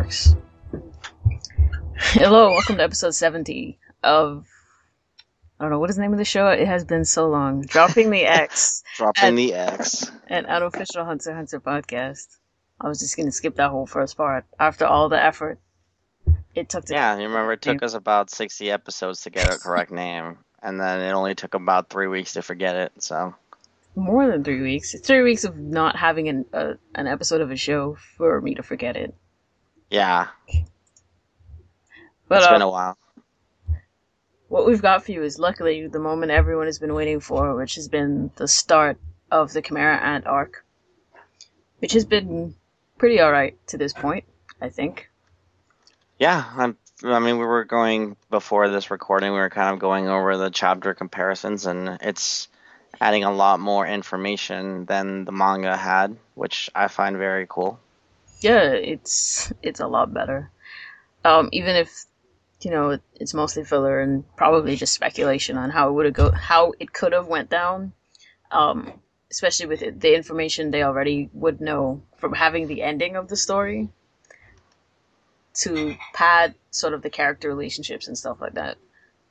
[0.00, 0.34] works.
[1.98, 4.46] Hello, welcome to episode 70 of.
[5.58, 6.48] I don't know, what is the name of the show?
[6.48, 7.60] It has been so long.
[7.66, 8.82] Dropping the X.
[8.96, 10.10] Dropping And- the X.
[10.28, 12.38] an unofficial Hunter Hunter podcast.
[12.80, 15.58] I was just gonna skip that whole first part after all the effort
[16.54, 16.94] it took to.
[16.94, 20.80] Yeah, you remember it took us about 60 episodes to get a correct name, and
[20.80, 23.34] then it only took about three weeks to forget it, so.
[23.94, 24.94] More than three weeks.
[24.94, 28.54] It's three weeks of not having an uh, an episode of a show for me
[28.54, 29.14] to forget it.
[29.90, 30.28] Yeah,
[32.28, 32.96] But it's uh, been a while.
[34.48, 37.74] what we've got for you is luckily the moment everyone has been waiting for, which
[37.74, 38.98] has been the start
[39.32, 40.64] of the Chimera Ant arc,
[41.80, 42.54] which has been
[42.98, 44.24] pretty alright to this point,
[44.60, 45.10] I think.
[46.18, 50.06] Yeah, I'm, I mean, we were going, before this recording, we were kind of going
[50.06, 52.46] over the chapter comparisons, and it's
[53.00, 57.80] adding a lot more information than the manga had, which I find very cool.
[58.40, 60.50] Yeah, it's it's a lot better.
[61.24, 62.04] Um, even if
[62.62, 66.14] you know it, it's mostly filler and probably just speculation on how it would have
[66.14, 67.92] go, how it could have went down.
[68.50, 73.28] Um, especially with it, the information they already would know from having the ending of
[73.28, 73.90] the story
[75.54, 78.78] to pad sort of the character relationships and stuff like that.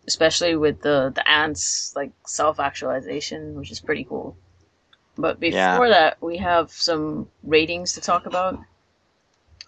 [0.07, 4.37] Especially with the the ants like self actualization, which is pretty cool.
[5.17, 5.89] But before Yeah.
[5.89, 8.59] that, we have some ratings to talk about.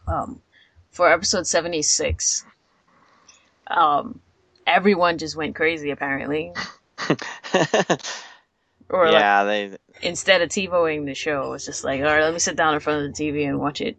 [0.08, 0.42] Um,
[0.90, 2.46] for episode seventy six,
[3.68, 4.20] um,
[4.68, 6.54] everyone just went crazy apparently.
[8.92, 12.34] Or like, yeah, they, instead of TiVoing the show, it's just like, all right, let
[12.34, 13.98] me sit down in front of the TV and watch it.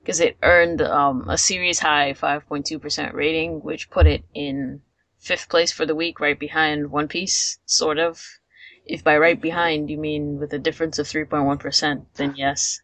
[0.00, 4.80] Because it earned um, a series high 5.2% rating, which put it in
[5.18, 8.22] fifth place for the week, right behind One Piece, sort of.
[8.86, 12.80] If by right behind you mean with a difference of 3.1%, then yes.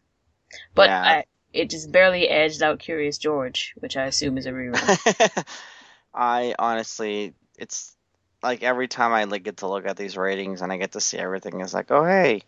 [0.75, 1.01] But Yeah.
[1.01, 5.45] I, it just barely edged out Curious George, which I assume is a rerun.
[6.13, 7.95] I honestly, it's
[8.43, 11.01] like every time I like get to look at these ratings and I get to
[11.01, 12.43] see everything, it's like, oh hey,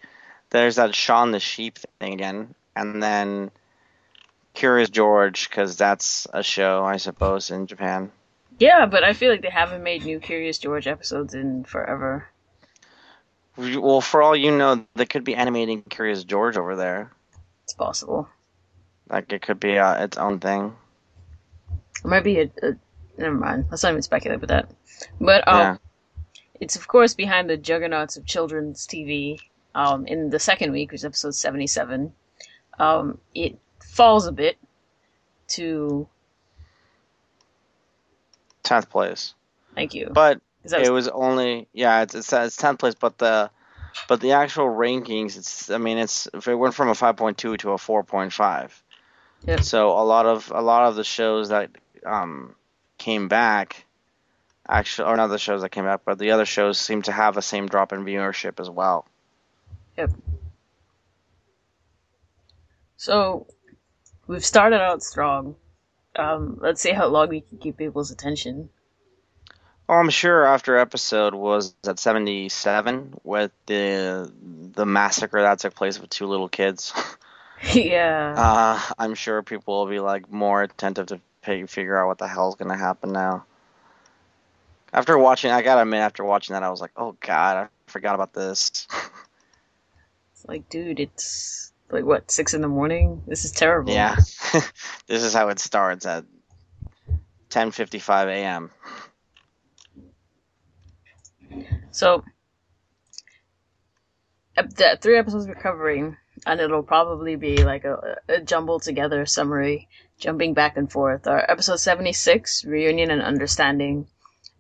[0.50, 3.52] there's that Shaun the Sheep thing again, and then
[4.54, 8.12] Curious George, because that's a show, I suppose, in Japan.
[8.60, 12.28] yeah, but I feel like they haven't made new Curious George episodes in forever.
[13.58, 17.12] Well, for all you know, they could be animating Curious George over there.
[17.64, 18.28] It's possible.
[19.10, 20.76] Like it could be uh, its own thing.
[22.04, 22.74] It might be a, a
[23.18, 23.66] never mind.
[23.70, 24.70] Let's not even speculate with that.
[25.20, 25.78] But um, Yeah.
[26.60, 29.40] it's of course behind the juggernauts of children's TV.
[29.76, 32.14] Um, in the second week, which is episode seventy-seven,
[32.80, 34.58] um, it falls a bit
[35.50, 36.08] to
[38.62, 39.34] Tenth place,
[39.76, 40.10] thank you.
[40.14, 43.50] But was- it was only yeah it's it's, it's tenth place but the
[44.08, 47.72] but the actual rankings it's i mean it's if it went from a 5.2 to
[47.72, 48.72] a 4.5
[49.46, 49.62] Yep.
[49.62, 51.70] so a lot of a lot of the shows that
[52.06, 52.56] um
[52.98, 53.86] came back
[54.68, 57.36] actually or not the shows that came back but the other shows seem to have
[57.36, 59.06] the same drop in viewership as well
[59.98, 60.12] Yep.
[62.98, 63.48] so
[64.28, 65.56] we've started out strong.
[66.16, 68.70] Um, let's see how long we can keep people's attention.
[69.90, 74.32] well, i'm sure after episode was at 77 with the
[74.76, 76.94] the massacre that took place with two little kids
[77.74, 78.34] yeah.
[78.38, 82.28] Uh, I'm sure people will be like more attentive to pay, figure out what the
[82.28, 83.46] hell's gonna happen now.
[84.92, 88.16] After watching, I gotta admit, after watching that, I was like, "Oh God, I forgot
[88.16, 88.88] about this."
[90.34, 93.22] It's like, dude, it's like what six in the morning.
[93.28, 93.94] This is terrible.
[93.94, 94.16] yeah,
[95.08, 96.26] this is how it starts at
[97.50, 98.72] 10:55 a.m.
[101.92, 102.24] So,
[104.58, 109.88] the three episodes we're covering, and it'll probably be like a, a jumbled together summary,
[110.20, 111.28] jumping back and forth.
[111.28, 114.08] Are episode 76, Reunion and Understanding,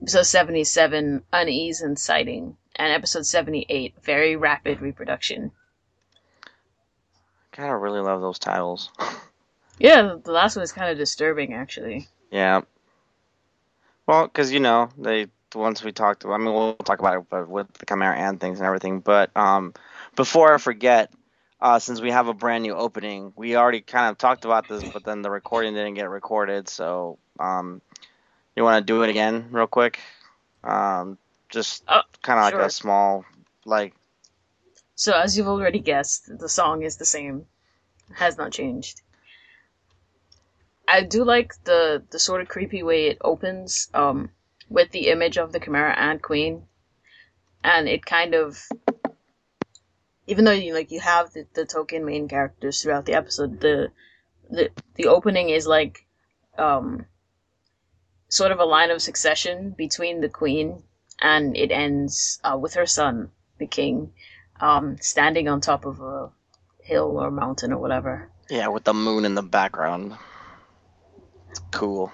[0.01, 5.51] episode 77, Unease and Sighting, and episode 78, Very Rapid Reproduction.
[7.55, 8.89] God, I really love those titles.
[9.79, 12.07] Yeah, the last one is kind of disturbing, actually.
[12.31, 12.61] yeah.
[14.05, 16.35] Well, because you know they the ones we talked about.
[16.35, 18.99] I mean, we'll talk about it, but with the Chimera and things and everything.
[18.99, 19.73] But um,
[20.15, 21.11] before I forget,
[21.63, 24.85] uh, since we have a brand new opening, we already kind of talked about this,
[24.85, 26.69] but then the recording didn't get recorded.
[26.69, 27.81] So um,
[28.55, 29.99] you want to do it again, real quick?
[30.63, 31.17] Um,
[31.49, 33.25] just Oh, kind of like a small,
[33.65, 33.95] like
[34.95, 37.47] So, as you've already guessed, the song is the same,
[38.15, 39.01] has not changed.
[40.87, 44.31] I do like the the sort of creepy way it opens, um,
[44.69, 46.67] with the image of the Chimera Ant Queen,
[47.63, 48.67] and it kind of,
[50.27, 53.91] even though you like you have the, the token main characters throughout the episode, the
[54.49, 56.05] the the opening is like
[56.57, 57.05] um,
[58.29, 60.83] sort of a line of succession between the queen,
[61.21, 64.11] and it ends uh, with her son, the king,
[64.59, 66.31] um, standing on top of a
[66.81, 68.29] hill or mountain or whatever.
[68.49, 70.15] Yeah, with the moon in the background.
[71.71, 72.11] Cool.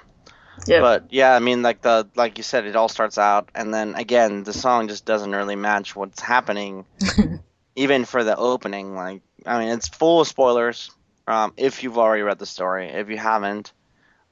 [0.67, 0.81] Yeah.
[0.81, 3.95] But yeah, I mean, like the like you said, it all starts out, and then
[3.95, 6.85] again, the song just doesn't really match what's happening,
[7.79, 8.93] even for the opening.
[8.93, 10.91] Like, I mean, it's full of spoilers.
[11.25, 13.71] Um, if you've already read the story, if you haven't,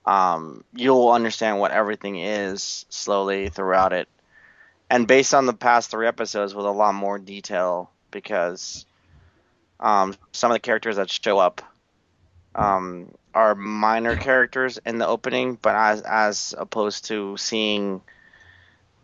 [0.05, 4.09] um, you'll understand what everything is slowly throughout it,
[4.89, 8.85] and based on the past three episodes with a lot more detail, because
[9.79, 11.61] um, some of the characters that show up
[12.55, 18.01] um, are minor characters in the opening, but as as opposed to seeing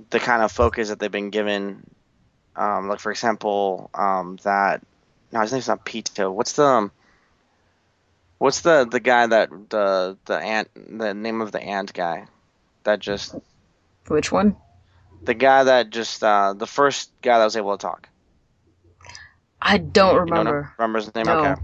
[0.10, 1.86] the kind of focus that they've been given,
[2.56, 4.82] um, like for example, um, that
[5.32, 6.32] no, his name's not Pitou.
[6.32, 6.92] What's the um,
[8.38, 12.28] what's the the guy that the the ant the name of the ant guy
[12.84, 13.36] that just
[14.08, 14.56] Which one?
[15.22, 18.10] the guy that just uh, the first guy that was able to talk.
[19.62, 20.74] I don't You don't remember.
[20.78, 21.26] remember his name?
[21.26, 21.32] No.
[21.32, 21.56] Okay.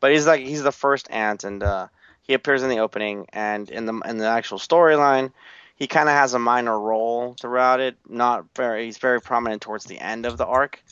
[0.00, 1.88] But he's like he's the first ant, and uh,
[2.22, 5.32] he appears in the opening, and in the in the actual storyline,
[5.78, 7.96] he kind of has a minor role throughout it.
[8.08, 10.82] Not very, he's very prominent towards the end of the arc,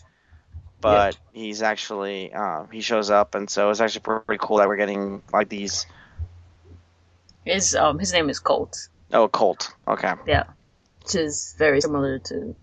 [0.80, 4.76] but he's actually uh, he shows up, and so it's actually pretty cool that we're
[4.76, 5.86] getting like these.
[7.44, 8.88] His um his name is Colt.
[9.12, 9.72] Oh, Colt.
[9.86, 10.44] Okay, Yeah,
[11.02, 12.54] which is very similar to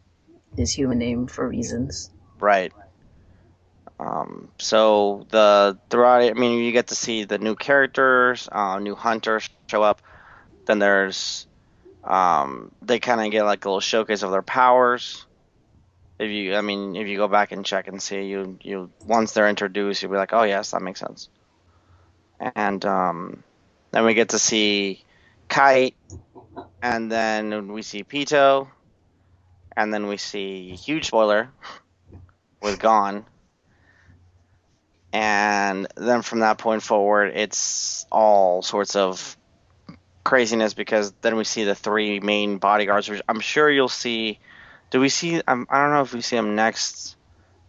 [0.58, 2.10] his human name for reasons.
[2.40, 2.72] right.
[4.00, 8.96] Um, so the throughout, I mean, you get to see the new characters, uh, new
[8.96, 10.02] hunters show up.
[10.66, 11.48] Then there's,
[12.04, 15.26] um, they kind of get like a little showcase of their powers.
[16.20, 19.32] If you, I mean, if you go back and check and see, you, you once
[19.32, 21.30] they're introduced, you'll be like, oh yes, that makes sense.
[22.40, 23.44] And um,
[23.92, 25.04] then we get to see
[25.48, 25.96] Kite,
[26.82, 28.68] and then we see Pitou,
[29.76, 31.50] and then we see huge spoiler
[32.62, 33.26] with Gon.
[35.12, 39.38] And then from that point forward, it's all sorts of
[40.23, 44.39] craziness because then we see the three main bodyguards, which I'm sure you'll see.
[44.92, 45.42] Do we see?
[45.47, 47.15] I'm, I don't know if we see them next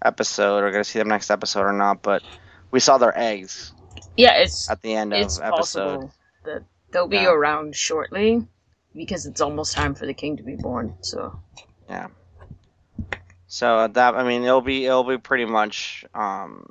[0.05, 2.23] episode or gonna see them next episode or not, but
[2.71, 3.73] we saw their eggs
[4.17, 6.01] Yeah, it's at the end of it's episode.
[6.01, 6.13] possible
[6.45, 7.31] that they'll be Yeah.
[7.33, 8.47] around shortly
[8.95, 10.95] because it's almost time for the king to be born.
[11.01, 11.39] So
[11.89, 12.09] yeah.
[13.47, 16.69] So uh, that I mean, it'll be it'll be pretty much um,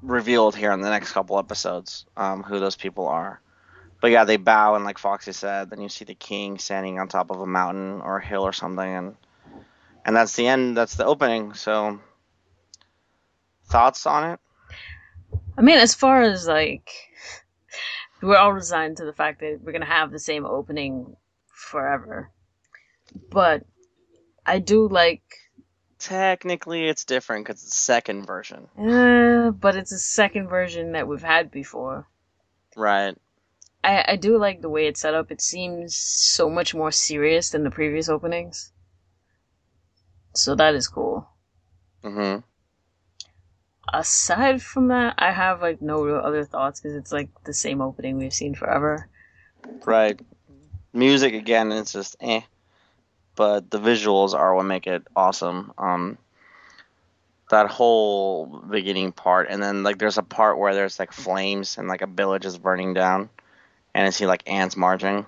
[0.00, 3.40] revealed here in the next couple episodes um, who those people are.
[4.02, 7.06] But yeah, they bow and like Foxy said, then you see the king standing on
[7.06, 9.16] top of a mountain or a hill or something, and
[10.04, 10.76] and that's the end.
[10.76, 11.54] That's the opening.
[11.54, 12.00] So
[13.66, 14.40] thoughts on it?
[15.56, 16.90] I mean, as far as like
[18.20, 21.16] we're all resigned to the fact that we're gonna have the same opening
[21.46, 22.28] forever,
[23.30, 23.64] but
[24.44, 25.22] I do like.
[26.00, 31.06] Technically, it's different because it's the second version, Uh, but it's a second version that
[31.06, 32.08] we've had before.
[32.74, 33.16] right?
[33.84, 35.30] I, I do like the way it's set up.
[35.30, 38.72] It seems so much more serious than the previous openings.
[40.34, 41.28] So that is cool.
[42.02, 42.38] hmm
[43.92, 47.80] Aside from that, I have like no real other thoughts because it's like the same
[47.82, 49.08] opening we've seen forever.
[49.84, 50.18] Right.
[50.92, 52.42] Music again, it's just eh.
[53.36, 55.72] But the visuals are what make it awesome.
[55.78, 56.18] Um,
[57.50, 61.88] that whole beginning part, and then like there's a part where there's like flames and
[61.88, 63.28] like a village is burning down,
[63.94, 65.26] and I see like ants marching.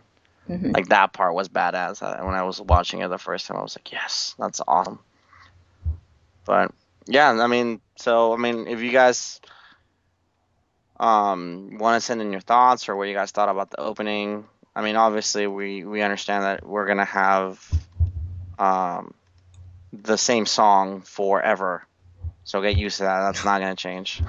[0.48, 0.74] Mhm.
[0.74, 2.00] Like that part was badass.
[2.24, 4.98] When I was watching it the first time, I was like, yes, that's awesome.
[6.44, 6.72] But
[7.06, 9.40] yeah, I mean, so I mean, if you guys
[11.00, 14.46] um want to send in your thoughts or what you guys thought about the opening,
[14.76, 17.66] I mean, obviously we we understand that we're gonna have
[18.58, 19.14] um
[19.92, 21.86] the same song forever,
[22.44, 23.20] so get used to that.
[23.20, 24.22] That's not gonna change.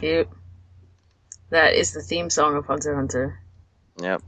[0.00, 0.28] Yep.
[1.52, 3.38] That is the theme song of Hunter Hunter.
[4.00, 4.22] Yep.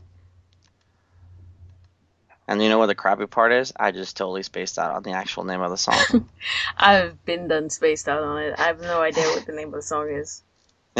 [2.47, 3.73] And you know what the crappy part is?
[3.75, 6.29] I just totally spaced out on the actual name of the song.
[6.77, 8.55] I've been done spaced out on it.
[8.59, 10.43] I have no idea what the name of the song is.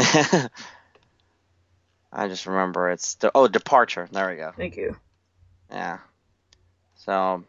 [2.11, 4.09] I just remember it's the oh departure.
[4.11, 4.51] There we go.
[4.57, 4.97] Thank you.
[5.69, 5.99] Yeah.
[6.95, 7.43] So,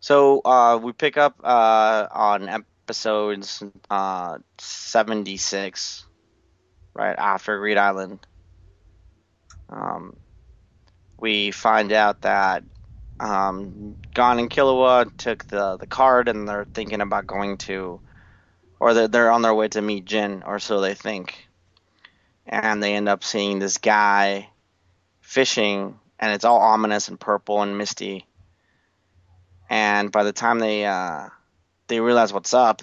[0.00, 6.07] so uh, we pick up uh, on episodes uh, seventy six,
[6.98, 8.18] right after Greed Island.
[9.70, 10.16] Um,
[11.16, 12.64] we find out that
[13.20, 18.00] um, Gon and Killua took the the card, and they're thinking about going to,
[18.80, 21.48] or they're, they're on their way to meet Jin, or so they think.
[22.46, 24.48] And they end up seeing this guy
[25.20, 28.26] fishing, and it's all ominous and purple and misty.
[29.70, 31.28] And by the time they uh,
[31.88, 32.82] they realize what's up,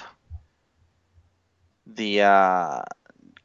[1.87, 2.81] the uh,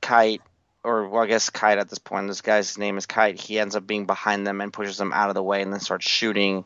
[0.03, 0.43] kite,
[0.83, 3.41] or well, I guess kite at this point, this guy's name is Kite.
[3.41, 5.81] He ends up being behind them and pushes them out of the way, and then
[5.81, 6.65] starts shooting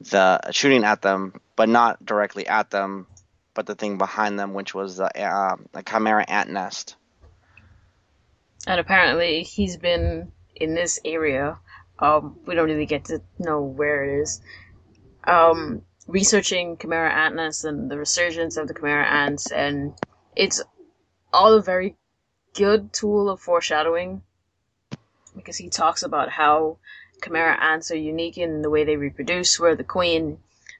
[0.00, 3.06] the shooting at them, but not directly at them,
[3.54, 6.96] but the thing behind them, which was the uh, the chimera ant nest.
[8.66, 11.58] And apparently, he's been in this area.
[11.98, 14.40] Um, we don't really get to know where it is.
[15.24, 19.92] Um, researching chimera ant nests and the resurgence of the chimera ants, and
[20.34, 20.62] it's
[21.32, 21.96] all a very
[22.54, 24.22] good tool of foreshadowing
[25.36, 26.78] because he talks about how
[27.22, 30.38] chimera ants are unique in the way they reproduce, where the queen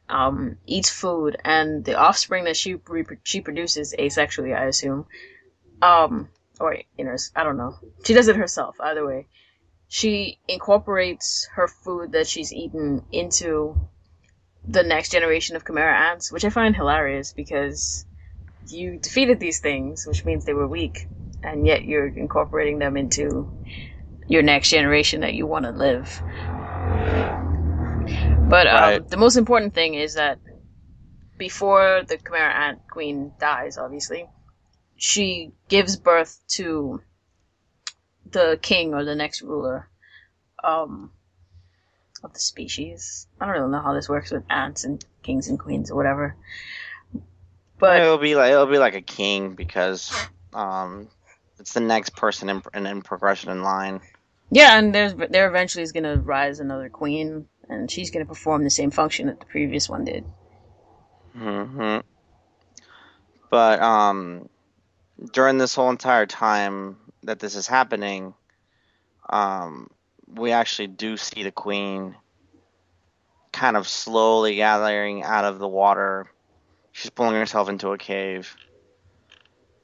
[0.09, 2.77] um, eats food and the offspring that she
[3.23, 5.07] she produces asexually, I assume,
[5.83, 7.77] um, or you know, I don't know.
[8.05, 8.77] She does it herself.
[8.81, 9.27] Either way,
[9.89, 13.77] she incorporates her food that she's eaten into
[14.67, 18.05] the next generation of chimera ants, which I find hilarious because
[18.67, 21.07] you defeated these things, which means they were weak,
[21.43, 23.51] and yet you're incorporating them into
[24.29, 26.23] your next generation that you want to live.
[28.49, 29.09] But um, right.
[29.09, 30.39] the most important thing is that
[31.39, 34.27] before the Chimera Ant Queen dies, obviously,
[34.97, 37.01] she gives birth to
[38.31, 39.89] the king or the next ruler
[40.63, 41.11] um,
[42.23, 43.27] of the species.
[43.41, 46.37] I don't really know how this works with ants and kings and queens or whatever.
[47.79, 50.13] But it'll be like it'll be like a king because
[50.53, 51.09] um,
[51.61, 54.01] it's the next person in, in, in progression in line.
[54.51, 58.71] Yeah, and there's there eventually is gonna rise another queen, and she's gonna perform the
[58.71, 60.25] same function that the previous one did.
[61.37, 61.99] Hmm.
[63.51, 64.49] But um,
[65.33, 68.35] during this whole entire time that this is happening,
[69.29, 69.91] um,
[70.27, 72.17] we actually do see the queen
[73.53, 76.31] kind of slowly gathering out of the water
[76.93, 78.57] she's pulling herself into a cave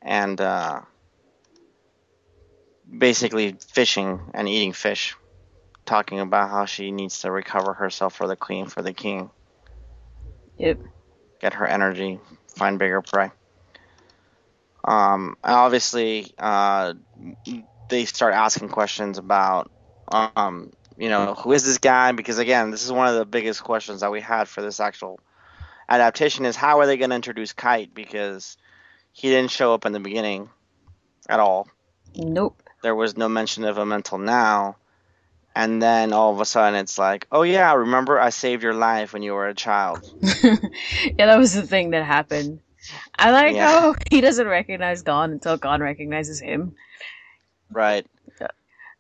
[0.03, 0.81] and uh,
[2.91, 5.17] basically fishing and eating fish,
[5.85, 9.31] talking about how she needs to recover herself for the queen, for the king.
[10.59, 10.81] Yep.
[11.41, 13.31] Get her energy, find bigger prey.
[14.85, 16.95] Um, obviously, uh,
[17.89, 19.71] they start asking questions about,
[20.09, 22.13] um, you know, who is this guy?
[22.13, 25.21] Because again, this is one of the biggest questions that we had for this actual
[25.89, 28.57] adaptation is how are they going to introduce Kite because
[29.13, 30.49] he didn't show up in the beginning
[31.29, 31.69] at all.
[32.15, 32.63] Nope.
[32.83, 34.77] There was no mention of him until now.
[35.55, 39.13] And then all of a sudden it's like, oh yeah, remember I saved your life
[39.13, 40.11] when you were a child.
[40.23, 42.61] yeah, that was the thing that happened.
[43.19, 43.69] I like yeah.
[43.69, 46.75] how he doesn't recognize Gon until Gon recognizes him.
[47.71, 48.07] Right.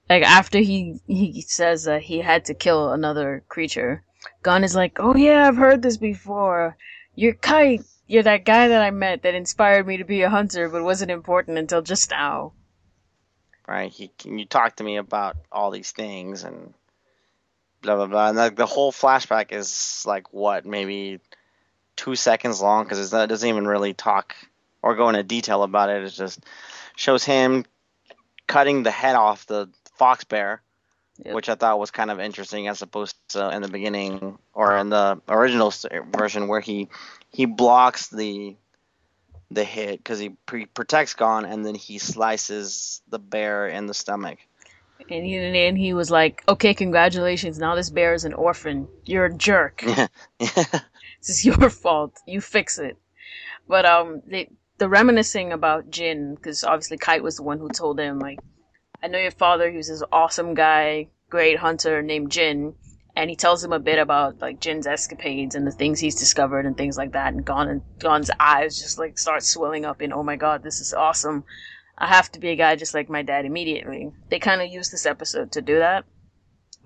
[0.09, 4.04] Like after he he says that he had to kill another creature,
[4.42, 6.76] Gon is like, oh yeah, I've heard this before.
[7.16, 7.83] You're Kite.
[8.06, 11.11] You're that guy that I met that inspired me to be a hunter, but wasn't
[11.11, 12.52] important until just now.
[13.67, 13.91] Right.
[13.91, 16.73] He, can you talk to me about all these things and
[17.83, 18.29] blah blah blah.
[18.29, 21.21] And like the whole flashback is like what, maybe
[21.97, 24.37] two seconds long because it doesn't even really talk
[24.83, 26.05] or go into detail about it.
[26.05, 26.41] It just
[26.95, 27.65] shows him
[28.47, 30.63] cutting the head off the fox bear
[31.25, 31.35] Yep.
[31.35, 34.91] which I thought was kind of interesting as opposed to in the beginning or in
[34.91, 35.73] the original
[36.15, 36.89] version where he
[37.31, 38.55] he blocks the
[39.50, 43.95] the hit because he pre- protects Gon and then he slices the bear in the
[43.95, 44.38] stomach.
[45.09, 47.59] And he and he was like, "Okay, congratulations.
[47.59, 48.88] Now this bear is an orphan.
[49.05, 49.85] You're a jerk.
[50.38, 52.19] this is your fault.
[52.26, 52.97] You fix it."
[53.69, 54.49] But um, the
[54.79, 58.38] the reminiscing about Jin because obviously Kite was the one who told him like
[59.03, 59.71] I know your father.
[59.71, 62.75] He was this awesome guy, great hunter named Jin,
[63.17, 66.67] and he tells him a bit about like Jin's escapades and the things he's discovered
[66.67, 67.33] and things like that.
[67.33, 70.81] And Gon and Gon's eyes just like start swelling up in, oh my god, this
[70.81, 71.45] is awesome.
[71.97, 74.13] I have to be a guy just like my dad immediately.
[74.29, 76.05] They kind of use this episode to do that,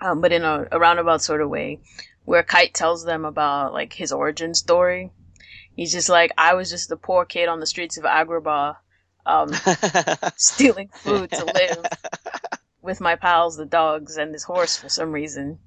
[0.00, 1.80] um, but in a, a roundabout sort of way,
[2.24, 5.10] where Kite tells them about like his origin story.
[5.74, 8.76] He's just like, I was just a poor kid on the streets of Agrabah
[9.26, 9.52] um,
[10.36, 11.84] stealing food to live
[12.82, 15.58] with my pals, the dogs, and this horse for some reason.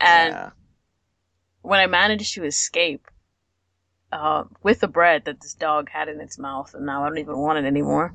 [0.00, 0.50] And yeah.
[1.62, 3.06] when I managed to escape
[4.12, 7.18] uh, with the bread that this dog had in its mouth, and now I don't
[7.18, 8.14] even want it anymore,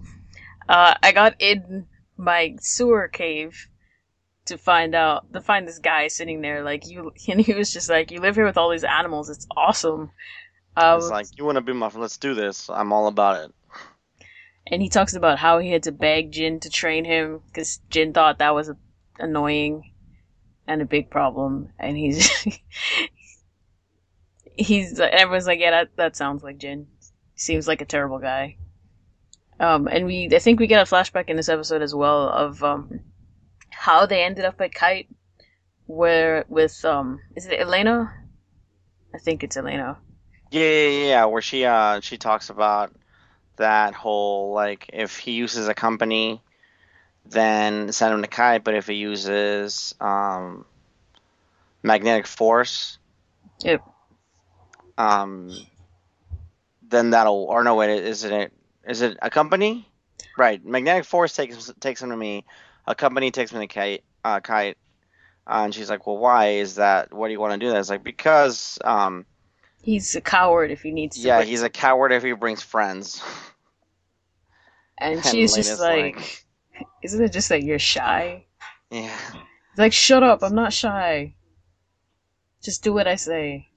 [0.68, 1.88] uh, I got in
[2.18, 3.68] my sewer cave
[4.46, 7.90] to find out to find this guy sitting there like you and he was just
[7.90, 10.12] like you live here with all these animals it's awesome
[10.75, 13.42] um, it's like you want to be my friend let's do this i'm all about
[13.42, 13.54] it
[14.68, 18.13] and he talks about how he had to beg Jin to train him because Jin
[18.13, 18.72] thought that was
[19.20, 19.92] annoying.
[20.67, 22.29] And a big problem, and he's
[24.55, 26.88] he's everyone's like, yeah, that that sounds like Jin.
[27.36, 28.58] Seems like a terrible guy.
[29.60, 32.63] Um, and we I think we get a flashback in this episode as well of
[32.63, 33.00] um
[33.70, 35.10] how they ended up at Kite,
[35.86, 38.13] where with um is it Elena?
[39.13, 39.98] I think it's Elena.
[40.51, 41.25] Yeah, yeah, yeah.
[41.25, 42.93] Where she uh she talks about
[43.58, 46.41] that whole like if he uses a company,
[47.25, 48.63] then send him to Kite.
[48.63, 50.65] But if he uses um
[51.82, 52.98] magnetic force,
[53.62, 53.82] Yep.
[54.98, 55.51] um,
[56.89, 58.54] then that'll or no wait, isn't it?
[58.88, 59.88] Is it a company?
[60.38, 60.63] Right.
[60.63, 62.45] Magnetic force takes takes him to me.
[62.88, 64.04] A company takes me to Kite.
[64.24, 64.78] Uh, Kite.
[65.45, 67.13] Uh, and she's like, "Well, why is that?
[67.13, 69.26] What do you want to do That's like because, um,
[69.82, 71.21] He's a coward if he needs to.
[71.24, 73.21] yeah, he's a coward if he brings friends.
[74.97, 76.42] and and she's just like, like-
[77.01, 78.45] isn't it just that you're shy?
[78.89, 79.17] Yeah.
[79.71, 81.36] It's like, shut up, I'm not shy.
[82.62, 83.67] Just do what I say.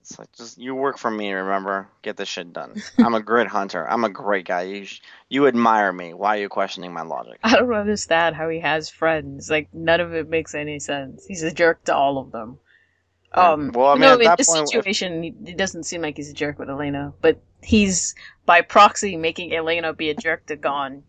[0.00, 1.30] It's like just you work for me.
[1.32, 2.74] Remember, get this shit done.
[2.98, 3.88] I'm a great hunter.
[3.88, 4.62] I'm a great guy.
[4.62, 6.12] You sh- you admire me.
[6.12, 7.38] Why are you questioning my logic?
[7.44, 9.48] I don't understand how he has friends.
[9.48, 11.24] Like none of it makes any sense.
[11.24, 12.58] He's a jerk to all of them.
[13.32, 16.16] Um, Well, I mean, no, at in this point, situation, he- it doesn't seem like
[16.16, 20.56] he's a jerk with Elena, but he's by proxy making Elena be a jerk to
[20.56, 21.04] Gon.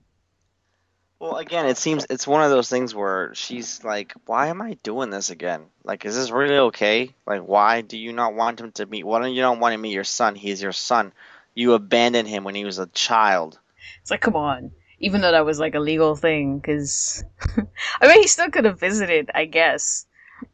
[1.23, 4.73] Well, again, it seems it's one of those things where she's like, "Why am I
[4.83, 5.67] doing this again?
[5.81, 7.15] Like, is this really okay?
[7.25, 9.05] Like, why do you not want him to meet?
[9.05, 10.35] Why don't you not want to meet your son?
[10.35, 11.13] He's your son.
[11.55, 13.57] You abandoned him when he was a child.
[14.01, 14.71] It's like, come on.
[14.99, 17.23] Even though that was like a legal thing, because
[18.01, 20.05] I mean, he still could have visited, I guess,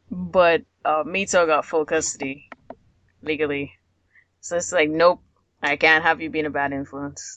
[0.08, 2.48] but uh, Mito got full custody
[3.24, 3.72] legally,
[4.40, 5.20] so it's like, nope,
[5.64, 7.36] I can't have you being a bad influence.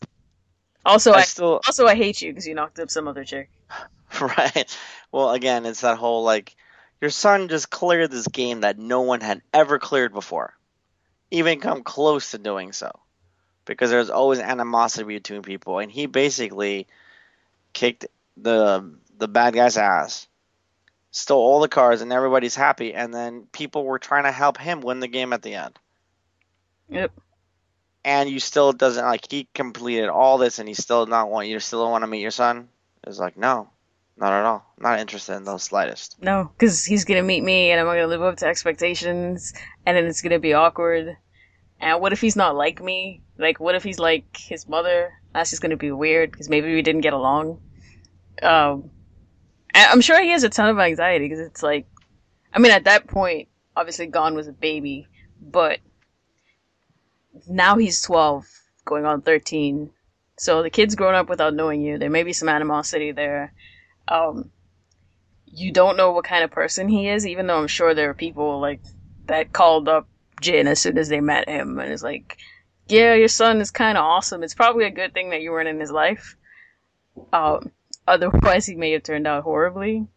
[0.85, 3.49] Also, I I, still, also I hate you because you knocked up some other chick.
[4.21, 4.77] right?
[5.11, 6.55] Well, again, it's that whole like,
[7.01, 10.53] your son just cleared this game that no one had ever cleared before,
[11.31, 12.91] even come close to doing so,
[13.65, 16.87] because there's always animosity between people, and he basically
[17.73, 18.05] kicked
[18.37, 20.27] the the bad guy's ass,
[21.11, 24.81] stole all the cards, and everybody's happy, and then people were trying to help him
[24.81, 25.77] win the game at the end.
[26.89, 27.11] Yep.
[28.05, 31.59] And you still doesn't like he completed all this, and he still not want you
[31.59, 32.67] still don't want to meet your son.
[33.05, 33.69] It's like no,
[34.17, 34.65] not at all.
[34.77, 36.21] Not interested in the slightest.
[36.21, 39.53] No, because he's gonna meet me, and I'm gonna live up to expectations,
[39.85, 41.15] and then it's gonna be awkward.
[41.79, 43.21] And what if he's not like me?
[43.37, 45.13] Like, what if he's like his mother?
[45.33, 47.61] That's just gonna be weird because maybe we didn't get along.
[48.41, 48.89] Um,
[49.73, 51.87] I'm sure he has a ton of anxiety because it's like,
[52.53, 55.07] I mean, at that point, obviously, Gon was a baby,
[55.41, 55.79] but
[57.47, 58.47] now he's 12,
[58.85, 59.89] going on 13.
[60.37, 61.97] So the kid's grown up without knowing you.
[61.97, 63.53] There may be some animosity there.
[64.07, 64.51] Um,
[65.45, 68.15] you don't know what kind of person he is, even though I'm sure there are
[68.15, 68.81] people like
[69.27, 70.07] that called up
[70.41, 72.37] Jin as soon as they met him and is like,
[72.87, 74.43] "Yeah, your son is kind of awesome.
[74.43, 76.35] It's probably a good thing that you weren't in his life.
[77.31, 77.71] Um,
[78.07, 80.07] otherwise, he may have turned out horribly."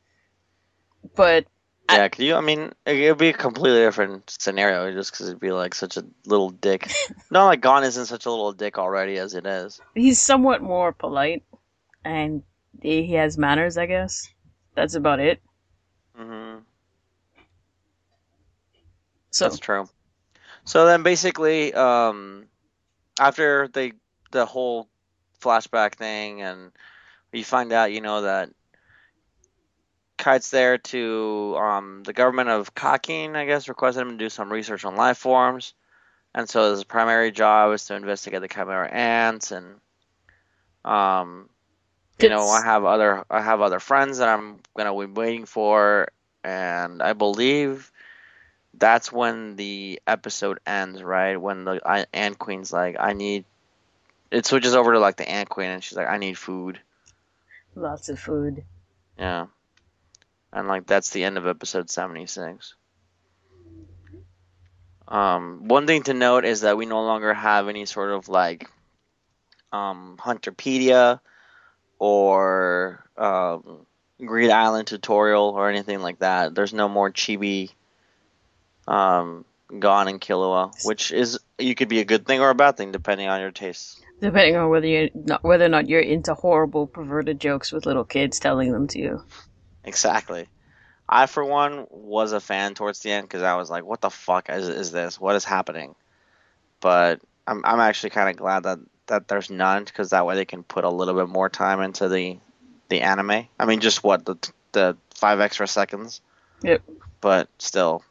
[1.15, 1.47] But
[1.90, 2.35] Yeah, could you?
[2.35, 5.96] I mean, it would be a completely different scenario just because it'd be like such
[5.96, 6.90] a little dick.
[7.31, 9.81] Not like Gon isn't such a little dick already as it is.
[9.94, 11.44] he's somewhat more polite,
[12.05, 12.42] and
[12.83, 14.29] he has manners, I guess.
[14.75, 15.40] That's about it.
[16.16, 16.57] hmm
[19.31, 19.88] So That's true.
[20.64, 22.46] So then, basically, um,
[23.20, 23.92] after they
[24.33, 24.88] the whole
[25.40, 26.72] flashback thing, and
[27.33, 28.51] you find out, you know, that
[30.17, 34.53] Kite's there to um, the government of Kakin, I guess, requested him to do some
[34.53, 35.75] research on life forms,
[36.35, 39.81] and so his primary job is to investigate the Chimera ants, and
[40.85, 41.49] um,
[42.21, 46.09] you know, I have other I have other friends that I'm gonna be waiting for,
[46.43, 47.91] and I believe
[48.79, 51.37] that's when the episode ends, right?
[51.37, 53.45] When the I, Ant Queen's like, I need.
[54.31, 56.81] It switches over to like the Ant Queen, and she's like, I need food.
[57.75, 58.65] lots of food.
[59.19, 59.47] Yeah,
[60.57, 62.75] and like that's the end of episode seventy six.
[65.07, 68.69] Um, one thing to note is that we no longer have any sort of like
[69.71, 71.21] um, Hunterpedia
[71.99, 73.87] or um,
[74.25, 76.55] Greed Island tutorial or anything like that.
[76.55, 77.71] There's no more chibi
[78.88, 79.45] um,
[79.79, 82.92] Gon and Killua, which is you could be a good thing or a bad thing
[82.92, 84.01] depending on your tastes.
[84.23, 85.11] Depending on whether you
[85.42, 89.23] whether or not you're into horrible perverted jokes with little kids telling them to you.
[89.87, 90.49] Exactly.
[91.09, 94.11] I, for one, was a fan towards the end because I was like, "What the
[94.11, 95.20] fuck is, is this?
[95.20, 95.94] What is happening?"
[96.81, 100.44] But I'm I'm actually kind of glad that that there's none because that way they
[100.44, 102.38] can put a little bit more time into the
[102.88, 103.46] the anime.
[103.59, 104.37] I mean, just what the
[104.72, 106.20] the five extra seconds.
[106.62, 106.83] Yep.
[107.20, 108.03] but still.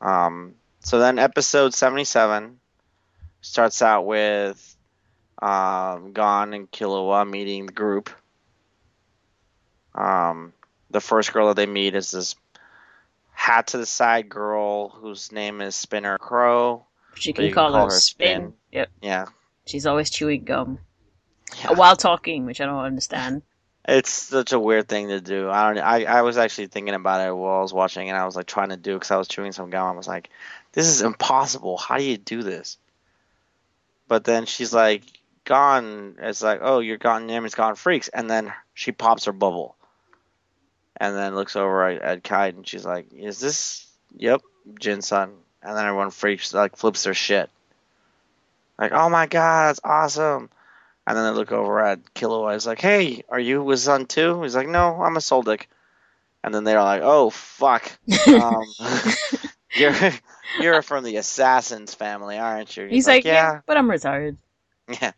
[0.00, 2.60] Um, so then episode 77
[3.40, 4.76] starts out with
[5.40, 8.10] um, Gon and Killua meeting the group.
[9.96, 10.52] Um,
[10.90, 12.36] the first girl that they meet is this
[13.32, 16.84] hat to the side girl whose name is Spinner Clow.
[17.14, 18.36] She can you call, can call her her spin.
[18.36, 18.52] Spin.
[18.72, 18.90] Yep.
[19.02, 19.26] Yeah.
[19.66, 20.78] She's always chewing gum
[21.62, 21.72] Yeah.
[21.72, 23.42] while talking, which I don't understand.
[23.88, 25.48] It's such a weird thing to do.
[25.48, 25.82] I don't.
[25.82, 28.46] I, I was actually thinking about it while I was watching, and I was like
[28.46, 29.94] trying to do because I was chewing some gum.
[29.94, 30.28] I was like,
[30.72, 31.76] "This is impossible.
[31.76, 32.78] How do you do this?"
[34.08, 35.04] But then she's like,
[35.44, 37.28] "Gon." It's like, "Oh, you're Gon.
[37.28, 39.76] Name is Gon, Freecss." And then she pops her bubble,
[40.96, 43.86] and then looks over at, at Kite, and she's like, "Is this?
[44.16, 44.42] Yep,
[44.78, 45.32] Jin son."
[45.62, 47.50] And then everyone freaks, like flips their shit,
[48.78, 50.50] like, "Oh my god, that's awesome!"
[51.06, 52.52] And then they look over at Killua.
[52.52, 55.66] He's like, "Hey, are you his son too?" He's like, "No, I'm a Zoldyck."
[56.42, 57.90] And then they're like, "Oh fuck,
[58.28, 58.64] um,
[59.74, 59.94] you're
[60.60, 63.60] you're from the Assassins family, aren't you?" He's like, yeah.
[63.66, 64.36] but I'm retired.
[64.88, 65.12] yeah,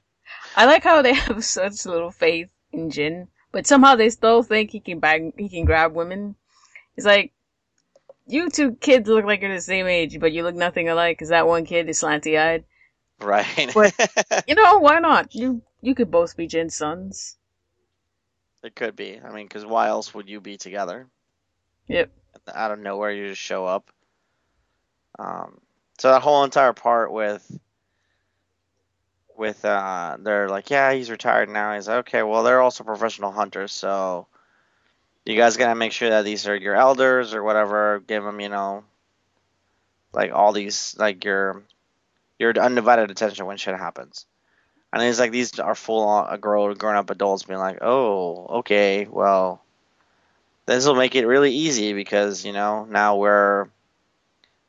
[0.57, 4.71] I like how they have such little faith in Jin, but somehow they still think
[4.71, 6.37] he can bang, he can grab women.
[6.94, 7.33] He's like,
[8.25, 11.18] you two kids look like you're the same age, but you look nothing alike.
[11.18, 12.62] Cause that one kid is slanty eyed.
[13.21, 13.75] right.
[14.47, 15.35] You know why not?
[15.35, 17.37] You you could both be Jin's sons.
[18.62, 19.21] it could be.
[19.21, 21.09] I mean, because why else would you be together?
[21.88, 22.12] Yep.
[22.55, 23.90] Out of nowhere, you just show up.
[25.18, 25.59] Um,
[25.99, 27.44] so that whole entire part with
[29.38, 31.74] with uh, they're like, yeah, he's retired now.
[31.74, 34.27] He's like, okay, well, they're also professional hunters, so
[35.24, 38.03] you guys gotta make sure that these are your elders or whatever.
[38.07, 38.85] Give them, you know,
[40.12, 41.62] like all these, like your
[42.38, 44.27] your undivided attention when shit happens.
[44.92, 49.07] And he's like, these are full on grown grown up adults being like, oh, okay,
[49.07, 49.62] well,
[50.66, 53.68] this will make it really easy because you know now we're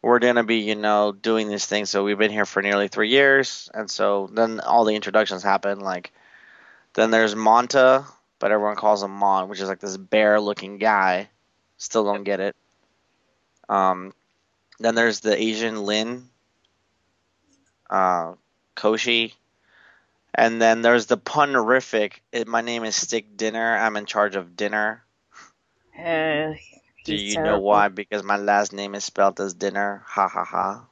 [0.01, 1.89] we're gonna be you know doing these things.
[1.89, 5.79] So we've been here for nearly three years, and so then all the introductions happen.
[5.79, 6.11] Like
[6.93, 8.05] then there's Monta,
[8.39, 11.29] but everyone calls him Mon, which is like this bear looking guy.
[11.77, 12.55] Still don't get it.
[13.67, 14.13] Um,
[14.79, 16.29] then there's the Asian Lin,
[17.89, 18.33] uh,
[18.75, 19.33] Koshi,
[20.33, 22.13] and then there's the punerific.
[22.47, 23.77] My name is Stick Dinner.
[23.77, 25.03] I'm in charge of dinner.
[25.97, 26.53] Uh,
[27.09, 27.87] Do he's you know why?
[27.87, 30.03] Because my last name is spelled as dinner.
[30.05, 30.85] Ha ha ha.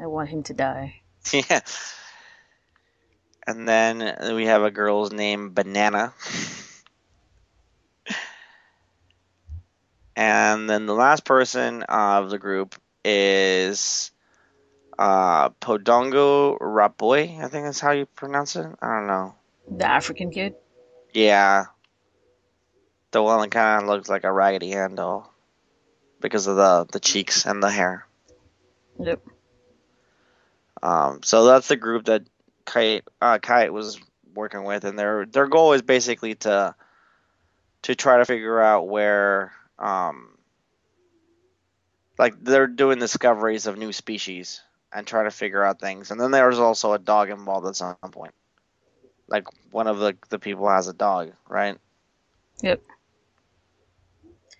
[0.00, 1.00] I want him to die.
[1.32, 1.60] yeah.
[3.46, 6.12] And then we have a girl's name, Banana.
[10.16, 14.10] and then the last person of the group is
[14.98, 17.38] uh, Podungo Rapoy.
[17.38, 18.66] I think that's how you pronounce it.
[18.82, 19.34] I don't know.
[19.68, 20.56] The African kid.
[21.12, 21.66] Yeah.
[23.12, 25.32] The one that kind of looks like a Raggedy Ann doll
[26.20, 28.06] because of the, the cheeks and the hair.
[28.98, 29.20] Yep.
[30.82, 32.22] Um, so that's the group that
[32.64, 34.00] Kite uh, Kite was
[34.34, 36.74] working with, and their their goal is basically to
[37.82, 40.28] to try to figure out where um,
[42.18, 44.60] like they're doing discoveries of new species
[44.92, 46.10] and try to figure out things.
[46.10, 48.34] And then there's also a dog involved at some point.
[49.28, 51.78] Like one of the the people has a dog, right?
[52.62, 52.80] Yep.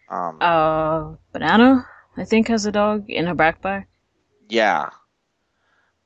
[0.09, 1.87] Um, Uh, banana.
[2.17, 3.87] I think has a dog in her backpack.
[4.49, 4.91] Yeah.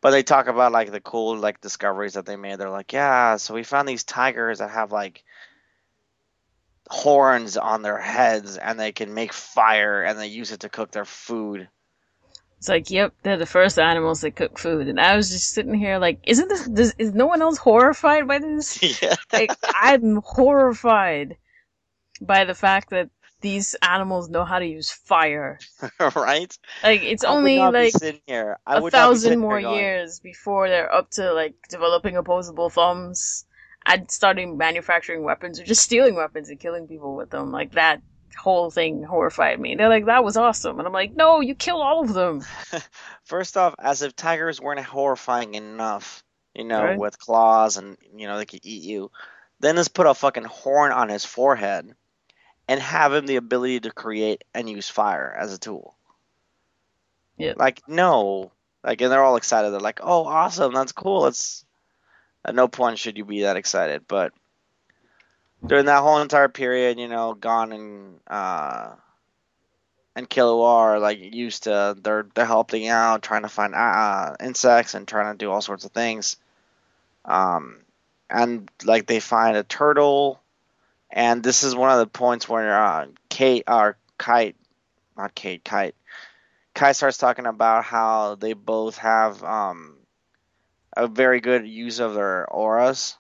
[0.01, 2.59] But they talk about like the cool like discoveries that they made.
[2.59, 5.25] They're like, yeah, so we found these tigers that have like
[6.89, 10.93] horns on their heads and they can make fire and they use it to cook
[10.93, 11.69] their food.
[12.59, 15.75] It's like, yep, they're the first animals that cook food, and I was just sitting
[15.75, 16.67] here like, isn't this?
[16.67, 18.83] Does, is no one else horrified by this?
[19.03, 19.15] yeah.
[19.31, 21.37] Like, I'm horrified
[22.21, 23.11] by the fact that
[23.47, 25.59] these animals know how to use fire.
[26.17, 26.53] right?
[26.83, 28.59] Like, it's I only like sitting here.
[28.67, 32.17] I a would not be thousand more going, years before they're up to like developing
[32.17, 33.45] opposable thumbs
[33.87, 37.53] and starting manufacturing weapons or just stealing weapons and killing people with them.
[37.53, 38.03] Like that
[38.37, 39.77] whole thing horrified me.
[39.77, 40.79] They're like, that was awesome.
[40.81, 42.43] And I'm like, no, you kill all of them.
[43.25, 46.99] First off, as if tigers weren't horrifying enough, you know, Right.
[46.99, 49.11] with claws and you know they could eat you.
[49.61, 51.95] Then let's put a fucking horn on his forehead
[52.69, 55.95] and have him the ability to create and use fire as a tool.
[57.39, 57.59] Yep.
[57.59, 58.53] Like no,
[58.83, 59.71] like and they're all excited.
[59.73, 60.73] They're like, "Oh, awesome!
[60.73, 61.65] That's cool." It's
[62.45, 64.33] at no point should you be that excited, but
[65.65, 68.93] during that whole entire period, you know, Gon and uh,
[70.15, 74.95] and Killua are like used to they're they're helping out, trying to find uh, insects
[74.95, 76.37] and trying to do all sorts of things.
[77.25, 77.79] Um,
[78.31, 80.41] and like they find a turtle,
[81.17, 84.57] and this is one of the points where uh, Kate or Kite
[85.17, 85.95] not Cade, Kite.
[86.75, 89.97] Kite starts talking about how they both have um,
[90.97, 93.17] a very good use of their auras,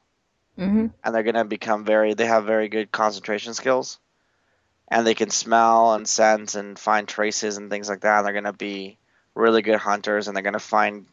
[0.59, 0.87] Mm-hmm.
[1.05, 2.15] and they're gonna become very.
[2.15, 3.99] They have very good concentration skills,
[4.89, 8.19] and they can smell and sense and find traces and things like that.
[8.19, 8.99] And they're gonna be
[9.35, 11.07] really good hunters, and they're gonna find,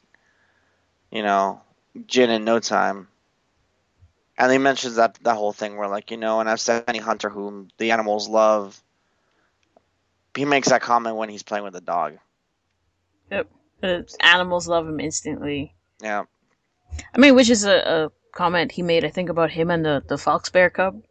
[1.12, 1.62] you know,
[2.08, 3.08] Jin in no time.
[4.38, 7.00] And he mentions that that whole thing where like you know, and I've said any
[7.00, 8.82] hunter whom the animals love.
[10.36, 12.17] He makes that comment when he's playing with a dog.
[13.82, 15.76] The animals love him instantly.
[16.02, 16.26] Yeah,
[17.13, 20.04] I mean, which is a, a comment he made, I think, about him and the,
[20.08, 21.04] the fox bear cub.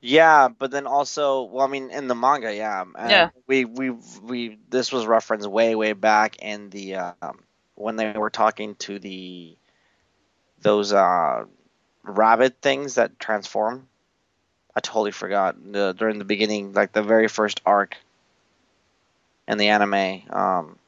[0.00, 3.30] yeah, but then also, well, I mean, in the manga, yeah, and Yeah.
[3.46, 3.90] We we
[4.22, 7.40] we this was referenced way way back in the um,
[7.74, 9.56] when they were talking to the
[10.62, 11.44] those uh
[12.06, 13.88] rabbit things that transform.
[14.74, 17.96] I totally forgot the, during the beginning, like the very first arc
[19.48, 20.22] in the anime.
[20.30, 20.78] Um,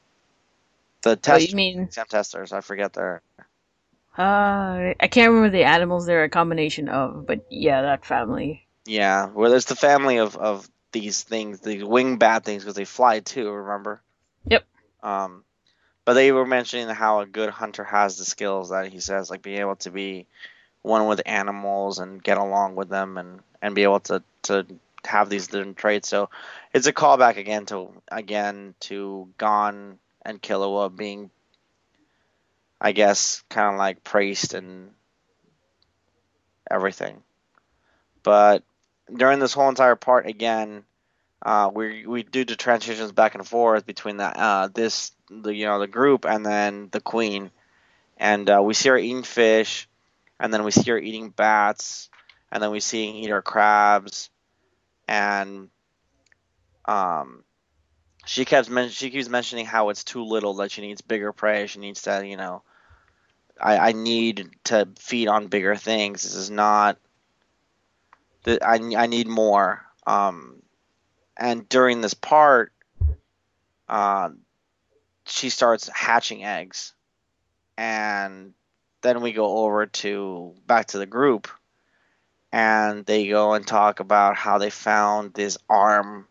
[1.03, 1.89] the Oh, test you mean?
[1.89, 3.21] exam testers, I forget their
[4.17, 8.67] Uh, I can't remember the animals they're a combination of, but yeah, that family.
[8.85, 9.27] yeah.
[9.27, 13.19] Well, there's the family of of these things, the wing bat things, because they fly
[13.19, 13.49] too.
[13.51, 14.01] Remember?
[14.45, 14.65] Yep.
[15.03, 15.43] Um,
[16.05, 19.41] but they were mentioning how a good hunter has the skills that he says, like
[19.41, 20.27] being able to be
[20.81, 24.65] one with animals and get along with them, and and be able to to
[25.05, 26.09] have these different traits.
[26.09, 26.29] So
[26.73, 31.31] it's a callback again to again to Gon and Killua being,
[32.79, 34.91] I guess, kind of like praised and
[36.69, 37.23] everything.
[38.23, 38.63] But
[39.13, 40.83] during this whole entire part, again,
[41.41, 45.65] uh, we we do the transitions back and forth between the uh, this the you
[45.65, 47.51] know the group and then the queen,
[48.17, 49.87] and uh, we see her eating fish,
[50.39, 52.09] and then we see her eating bats,
[52.51, 54.29] and then we see her eat her crabs,
[55.07, 55.69] and
[56.85, 57.43] um,
[58.25, 61.67] she men- she keeps mentioning how it's too little that she needs bigger prey.
[61.67, 62.63] She needs to you know,
[63.59, 66.23] I I need to feed on bigger things.
[66.23, 66.97] This is not.
[68.43, 69.85] The, I I need more.
[70.07, 70.61] Um,
[71.37, 72.71] and during this part,
[73.87, 74.29] uh,
[75.25, 76.93] she starts hatching eggs,
[77.77, 78.53] and
[79.01, 81.47] then we go over to back to the group,
[82.51, 86.27] and they go and talk about how they found this arm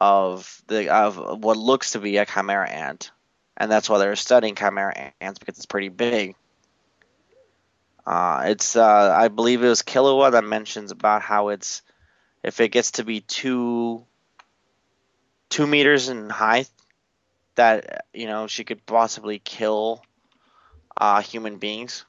[0.00, 3.10] of the of what looks to be a chimera ant,
[3.56, 6.34] and that's why they're studying chimera ants because it's pretty big.
[8.06, 11.82] Uh, it's uh, I believe it was Killua that mentions about how it's
[12.42, 14.04] if it gets to be two
[15.48, 16.70] two meters in height,
[17.56, 20.02] that you know she could possibly kill
[20.98, 22.04] uh, human beings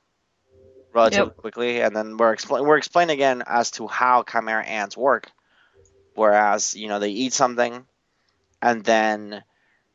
[0.94, 1.38] relatively Yep.
[1.38, 5.30] quickly, and then we're explain we're explaining again as to how chimera ants work.
[6.16, 7.86] Whereas you know they eat something,
[8.62, 9.44] and then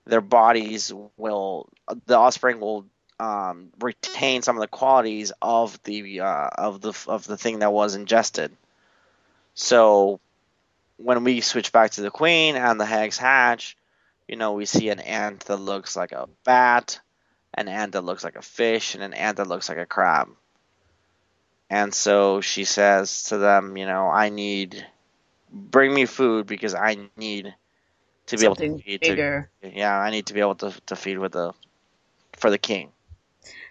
[0.06, 1.68] their bodies will
[2.06, 2.86] the offspring will
[3.20, 7.72] um, retain some of the qualities of the uh, of the of the thing that
[7.72, 8.56] was ingested.
[9.54, 10.20] So
[10.96, 13.76] when we switch back to the queen and the eggs hatch,
[14.28, 17.00] you know we see an ant that looks like a bat,
[17.54, 20.28] an ant that looks like a fish, and an ant that looks like a crab.
[21.70, 24.86] And so she says to them, you know, I need
[25.50, 27.54] bring me food because I need
[28.26, 29.50] to be Something able to feed bigger.
[29.62, 31.52] to yeah, I need to be able to, to feed with the
[32.34, 32.92] for the king.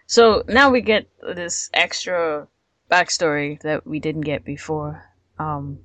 [0.08, 2.48] So now we get this extra
[2.90, 5.06] backstory that we didn't get before.
[5.40, 5.80] Um,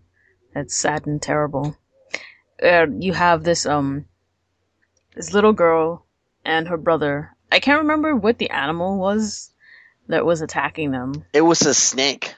[0.53, 1.77] that's sad and terrible.
[2.63, 4.07] Uh, you have this um,
[5.15, 6.05] this little girl
[6.45, 7.36] and her brother.
[7.57, 9.51] I can't remember what the animal was
[10.09, 11.25] that was attacking them.
[11.33, 12.35] It was a snake.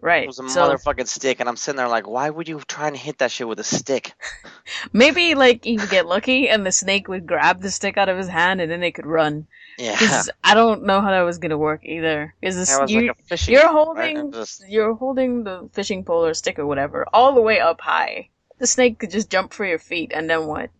[0.00, 0.22] Right.
[0.22, 2.86] It was a so motherfucking stick, and I'm sitting there like, why would you try
[2.86, 4.12] and hit that shit with a stick?
[4.92, 8.16] maybe like he would get lucky and the snake would grab the stick out of
[8.16, 9.48] his hand and then they could run.
[9.78, 12.32] Yeah, I don't know how that was gonna work either.
[12.40, 13.54] Was you, like a fishing.
[13.54, 13.72] You're right?
[13.72, 17.80] holding was- you're holding the fishing pole or stick or whatever all the way up
[17.80, 18.28] high.
[18.58, 20.70] The snake could just jump for your feet, and then what?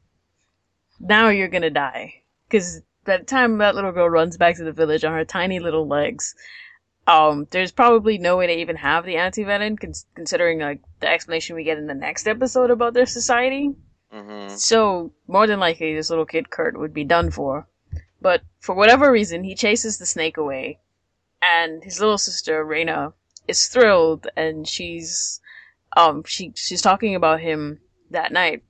[1.01, 2.23] Now you're gonna die.
[2.49, 5.59] Because by the time that little girl runs back to the village on her tiny
[5.59, 6.35] little legs,
[7.07, 11.57] um, there's probably no way to even have the antivenom, cons- considering like the explanation
[11.57, 13.75] we get in the next episode about their society.
[14.13, 14.51] Mhm.
[14.51, 17.67] So more than likely, this little kid Kurt would be done for.
[18.21, 20.79] But for whatever reason, he chases the snake away,
[21.41, 23.15] and his little sister Reina
[23.49, 25.41] is thrilled, and she's
[25.97, 28.63] um she she's talking about him that night,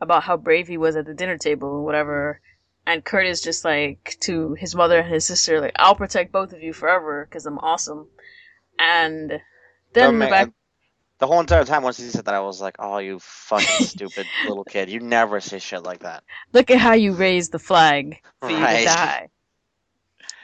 [0.00, 2.40] about how brave he was at the dinner table and whatever.
[2.86, 6.52] And Kurt is just like to his mother and his sister, like I'll protect both
[6.52, 8.08] of you forever because I'm awesome.
[8.78, 9.40] And then
[9.92, 10.50] Don't the make- back
[11.18, 14.28] The whole entire time once he said that, I was like, "Oh, you fucking stupid
[14.46, 14.88] little kid!
[14.90, 16.22] You never say shit like that."
[16.52, 18.84] Look at how you raised the flag for you to Right.
[18.84, 19.28] die.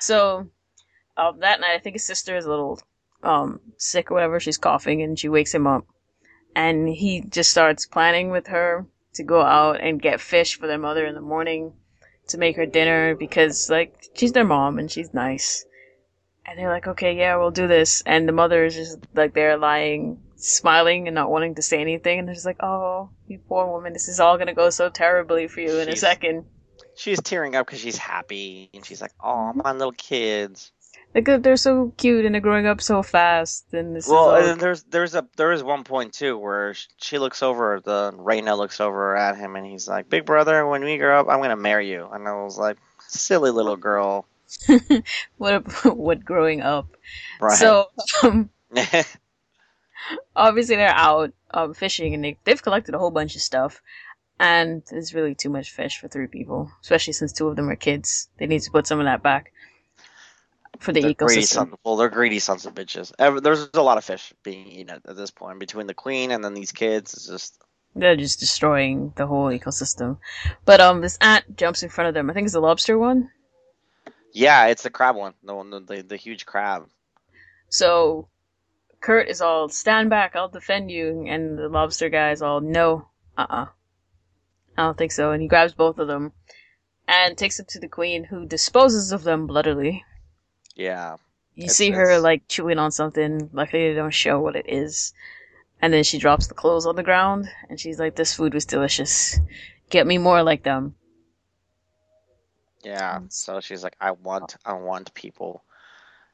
[0.00, 0.48] So,
[1.16, 2.80] um, that night, I think his sister is a little
[3.22, 4.40] um sick or whatever.
[4.40, 5.86] She's coughing, and she wakes him up,
[6.56, 10.78] and he just starts planning with her to go out and get fish for their
[10.78, 11.74] mother in the morning
[12.32, 15.64] to make her dinner because like she's their mom and she's nice.
[16.44, 18.02] And they're like, okay, yeah, we'll do this.
[18.04, 22.18] And the mother is just like there lying, smiling and not wanting to say anything.
[22.18, 25.46] And they're just like, oh, you poor woman, this is all gonna go so terribly
[25.46, 26.44] for you in a second.
[26.94, 30.72] She's tearing up because she's happy, and she's like, "Oh, my little kids."
[31.14, 33.66] Like uh, they're so cute and they're growing up so fast.
[33.72, 34.50] And this Well, is all...
[34.52, 38.56] and there's there's a there is one point too where she looks over the Reina
[38.56, 41.56] looks over at him and he's like, "Big brother, when we grow up, I'm gonna
[41.56, 44.26] marry you." And I was like, "Silly little girl."
[45.36, 45.62] what
[45.96, 46.86] what growing up.
[47.40, 47.58] Right.
[47.58, 47.88] So
[48.22, 48.48] um,
[50.34, 53.82] obviously they're out um, fishing and they they've collected a whole bunch of stuff.
[54.40, 57.76] And it's really too much fish for three people, especially since two of them are
[57.76, 58.28] kids.
[58.38, 59.51] They need to put some of that back
[60.80, 61.46] for the they're greedy ecosystem.
[61.46, 61.74] sons.
[61.84, 63.12] Well, they're greedy sons of bitches.
[63.42, 66.54] There's a lot of fish being eaten at, this point between the queen and then
[66.54, 67.14] these kids.
[67.14, 67.62] It's just
[67.94, 70.18] They're just destroying the whole ecosystem.
[70.64, 72.30] But um, this ant jumps in front of them.
[72.30, 73.30] I think it's the lobster one.
[74.32, 76.88] yeah, it's the crab one, the one the the, the huge crab.
[77.68, 78.28] So
[79.00, 83.08] Kurt is all stand back, I'll defend you, and the lobster guy is all no,
[83.36, 83.66] uh uh
[84.76, 85.32] I don't think so.
[85.32, 86.32] And he grabs both of them
[87.06, 90.04] and takes them to the queen, who disposes of them bloodily.
[90.74, 91.16] Yeah,
[91.54, 93.50] You It's- see her it's- like chewing on something.
[93.52, 95.12] Luckily, they don't show what it is.
[95.82, 98.64] And then she drops the clothes on the ground, and she's like, "This food was
[98.64, 99.38] delicious.
[99.90, 100.94] Get me more like them."
[102.82, 103.20] yeah.
[103.28, 105.62] So she's like, "I want, I want people."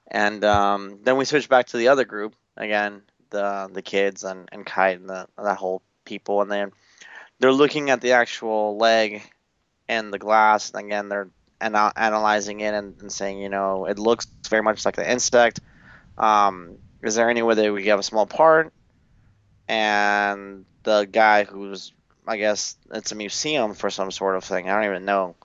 [0.06, 4.48] And um, then we switch back to the other group again, the the kids and
[4.52, 6.72] and Kite and the that whole people, and then
[7.40, 9.22] they're looking at the actual leg
[9.88, 11.28] and the glass, and again they're
[11.60, 15.60] ana- analyzing it and, and saying, you know, it looks very much like the insect.
[16.16, 18.72] Um, is there any way that we have a small part?
[19.68, 21.92] And the guy who's,
[22.26, 24.68] I guess it's a museum for some sort of thing.
[24.68, 25.36] I don't even know.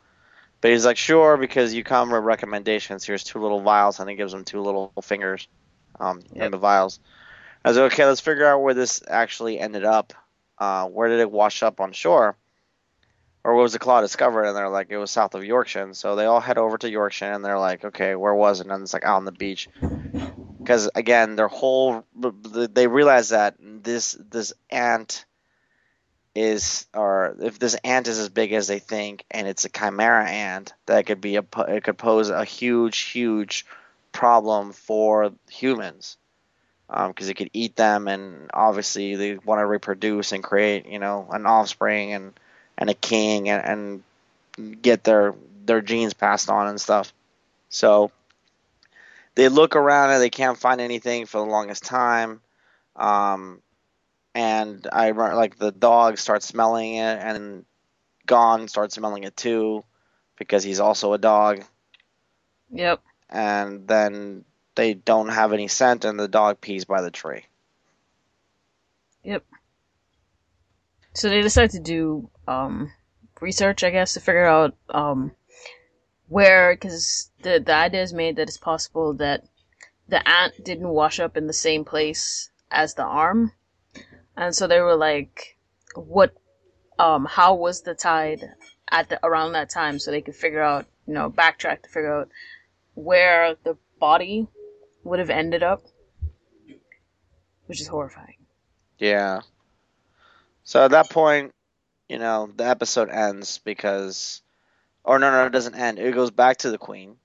[0.61, 3.03] But he's like, sure, because you come with recommendations.
[3.03, 5.47] Here's two little vials, and he gives him two little fingers
[5.99, 6.45] um, Yep.
[6.45, 6.99] in the vials.
[7.65, 10.13] I was like, okay, let's figure out where this actually ended up.
[10.57, 12.37] Uh, where did it wash up on shore?
[13.43, 14.45] Or was the claw discovered?
[14.45, 15.83] And they're like, it was south of Yorkshire.
[15.83, 18.67] And So they all head over to Yorkshire, and they're like, okay, where was it?
[18.67, 19.69] And it's like out on the beach.
[20.59, 25.25] Because again, their whole they realize that this this ant
[26.35, 30.27] is, or if this ant is as big as they think, and it's a chimera
[30.27, 33.65] ant, that could be a it could pose a huge, huge
[34.13, 36.17] problem for humans
[36.89, 40.99] um, because it could eat them, and obviously they want to reproduce and create, you
[40.99, 42.39] know, an offspring and
[42.77, 44.03] and a king and,
[44.57, 45.33] and get their
[45.65, 47.13] their genes passed on and stuff.
[47.69, 48.11] So
[49.35, 52.41] they look around and they can't find anything for the longest time.
[52.95, 53.61] Um,
[54.35, 57.65] and I remember, like the dog starts smelling it, and
[58.25, 59.83] Gon starts smelling it too,
[60.37, 61.63] because he's also a dog.
[62.71, 63.01] Yep.
[63.29, 64.45] And then
[64.75, 67.45] they don't have any scent, and the dog pees by the tree.
[69.23, 69.43] Yep.
[71.13, 72.91] So they decide to do um,
[73.41, 75.31] research, I guess, to figure out um,
[76.27, 79.43] where, because the the idea is made that it's possible that
[80.07, 83.51] the ant didn't wash up in the same place as the arm,
[84.35, 85.57] and so they were like,
[85.95, 86.33] what,
[86.99, 88.51] um, how was the tide
[88.89, 92.13] at the around that time, so they could figure out, you know, backtrack to figure
[92.13, 92.29] out
[92.95, 94.47] where the body
[95.03, 95.83] would have ended up,
[97.65, 98.37] which is horrifying.
[98.99, 99.41] Yeah.
[100.63, 101.53] So at that point,
[102.13, 104.43] you know, the episode ends because,
[105.03, 105.97] or no, no, it doesn't end.
[105.97, 107.17] It goes back to the queen,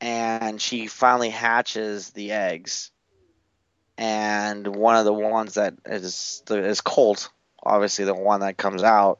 [0.00, 2.92] and she finally hatches the eggs.
[3.98, 7.30] And one of the ones that is the is Colt,
[7.62, 9.18] obviously the one that comes out,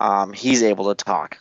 [0.00, 1.38] um, he's able to talk,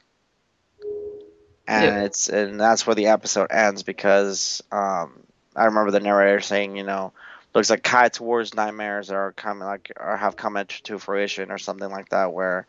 [1.68, 2.04] and Yeah.
[2.04, 5.24] it's and that's where the episode ends because um,
[5.56, 7.14] I remember the narrator saying, you know,
[7.54, 11.90] looks like Kite's worst nightmares are coming like or have come into fruition or something
[11.90, 12.68] like that where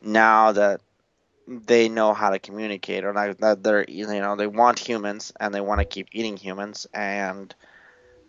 [0.00, 0.80] now that
[1.46, 5.54] they know how to communicate or like that they're you know they want humans and
[5.54, 7.54] they want to keep eating humans and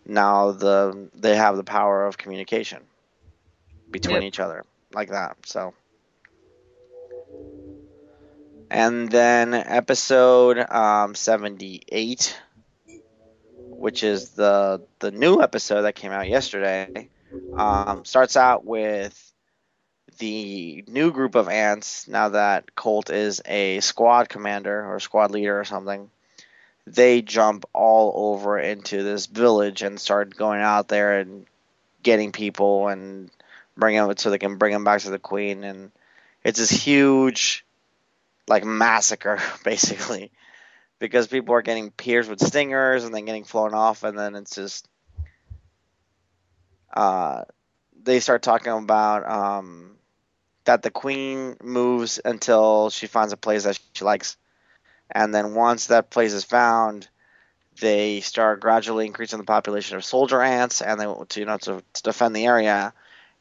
[0.06, 2.82] now the they have the power of communication
[3.90, 4.22] between Yep.
[4.22, 5.74] each other like that so
[8.70, 12.36] and then episode um, 78
[13.78, 17.08] which is the the new episode that came out yesterday,
[17.54, 19.32] um, starts out with
[20.18, 22.08] the new group of ants.
[22.08, 26.10] Now that Colt is a squad commander or squad leader or something,
[26.86, 31.46] they jump all over into this village and start going out there and
[32.02, 33.30] getting people and
[33.76, 35.62] bringing them so they can bring them back to the queen.
[35.62, 35.92] And
[36.42, 37.64] it's this huge,
[38.48, 40.32] like massacre basically
[40.98, 44.54] because people are getting pierced with stingers and then getting flown off, and then it's
[44.54, 44.88] just
[46.92, 47.44] uh,
[48.02, 49.96] they start talking about um,
[50.64, 54.36] that the queen moves until she finds a place that she likes,
[55.10, 57.08] and then once that place is found,
[57.80, 61.82] they start gradually increasing the population of soldier ants, and they to you know to,
[61.92, 62.92] to defend the area,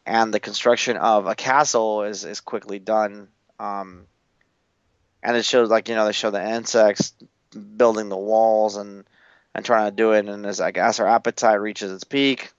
[0.06, 3.30] and the construction of a castle is is quickly done.
[3.60, 4.06] Um,
[5.24, 7.14] and it shows like you know they show the insects
[7.52, 9.06] building the walls and
[9.54, 10.28] and trying to do it.
[10.28, 12.52] And as like as her appetite reaches its peak,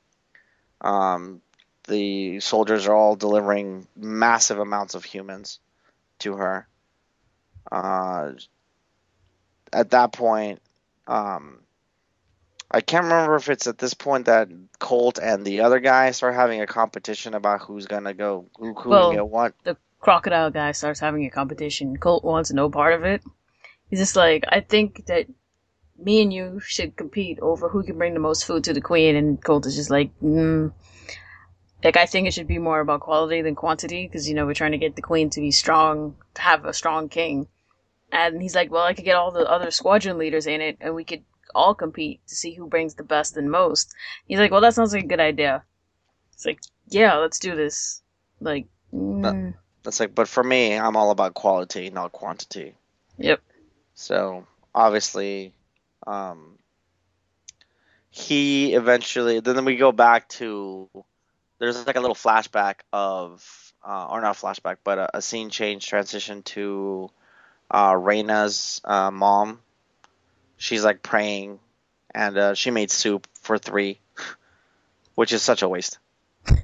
[0.81, 1.41] um,
[1.87, 5.61] the soldiers are all delivering massive amounts of humans
[6.21, 6.67] to her.
[7.71, 8.33] Uh,
[9.73, 10.61] at that point,
[11.07, 11.59] um,
[12.71, 16.35] I can't remember if it's at this point that Colt and the other guy start
[16.35, 19.55] having a competition about who's gonna go, who, who Well, can get what.
[19.65, 21.97] The crocodile guy starts having a competition.
[21.97, 23.23] Colt wants no part of it.
[23.91, 25.27] He's just like, I think that
[25.99, 29.17] me and you should compete over who can bring the most food to the queen.
[29.17, 30.73] And Colt is just like, mm.
[31.83, 34.55] like I think it should be more about quality than quantity because you know we're
[34.55, 37.49] trying to get the queen to be strong, to have a strong king.
[38.11, 40.95] And he's like, well, I could get all the other squadron leaders in it, and
[40.95, 41.25] we could
[41.55, 43.93] all compete to see who brings the best and most.
[44.27, 45.63] He's like, well, that sounds like a good idea.
[46.33, 48.01] It's like, yeah, let's do this.
[48.41, 52.75] Like, mm, That's like, but for me, I'm all about quality, not quantity.
[53.19, 53.41] yep.
[53.99, 55.53] So obviously,
[56.07, 56.57] um,
[58.11, 59.41] he eventually.
[59.41, 60.89] Then we go back to.
[61.59, 65.89] There's like a little flashback of, uh, or not flashback, but a, a scene change
[65.89, 67.11] transition to
[67.69, 69.59] uh, Reina's uh, mom.
[70.59, 71.59] She's like praying,
[72.15, 73.99] and uh, she made soup for three,
[75.17, 75.99] which is such a waste.
[76.47, 76.63] But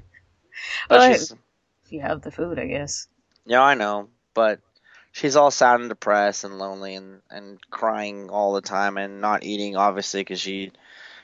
[0.89, 3.07] Well, she's, If you have the food, I guess.
[3.45, 4.61] Yeah, I know, but
[5.15, 9.45] she's all sad and depressed and lonely and, and crying all the time and not
[9.45, 10.73] eating, obviously, because she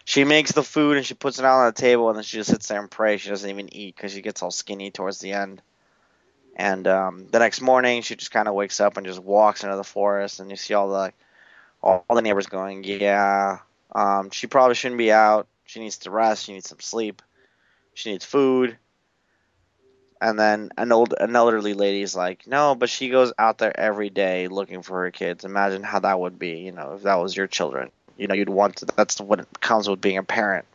[0.05, 2.37] she makes the food and she puts it out on the table and then she
[2.37, 3.21] just sits there and prays.
[3.21, 5.61] She doesn't even eat because she gets all skinny towards the end.
[6.55, 9.75] And um, the next morning, she just kind of wakes up and just walks into
[9.75, 11.13] the forest, and you see all the
[11.83, 13.59] all, all the neighbors going, "Yeah,
[13.93, 15.47] um, she probably shouldn't be out.
[15.65, 16.45] She needs to rest.
[16.45, 17.21] She needs some sleep.
[17.93, 18.77] She needs food."
[20.21, 24.11] And then an old, an elderly lady's like, "No, but she goes out there every
[24.11, 25.43] day looking for her kids.
[25.43, 27.91] Imagine how that would be, you know, if that was your children.
[28.17, 28.85] You know, you'd want to.
[28.85, 30.65] That's what comes with being a parent."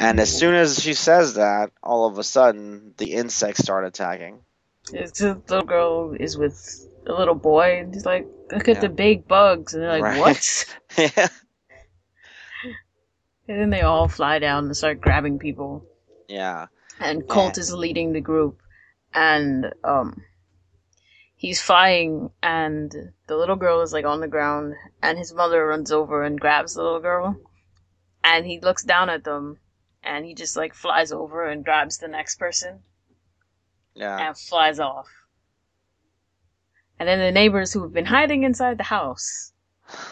[0.00, 4.40] And as soon as she says that, all of a sudden the insects start attacking.
[4.90, 8.80] The little girl is with a little boy, and he's like, "Look at Yeah.
[8.80, 10.18] the big bugs," and they're like, Right.
[10.18, 11.28] "What?" yeah,
[13.46, 15.84] And then they all fly down and start grabbing people.
[16.28, 16.66] yeah,
[17.04, 17.60] And Colt Yeah.
[17.60, 18.60] is leading the group,
[19.12, 20.24] and um,
[21.36, 25.92] he's flying, and the little girl is like on the ground, and his mother runs
[25.92, 27.36] over and grabs the little girl,
[28.24, 29.58] and he looks down at them,
[30.02, 32.82] and he just like flies over and grabs the next person,
[33.94, 34.26] yeah.
[34.26, 35.08] and flies off.
[36.98, 39.52] And then the neighbors who have been hiding inside the house,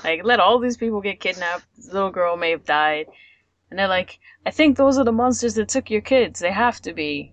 [0.05, 1.65] like, let all these people get kidnapped.
[1.77, 3.07] This little girl may have died.
[3.73, 6.41] And they're like, I think those are the monsters that took your kids.
[6.41, 7.33] They have to be.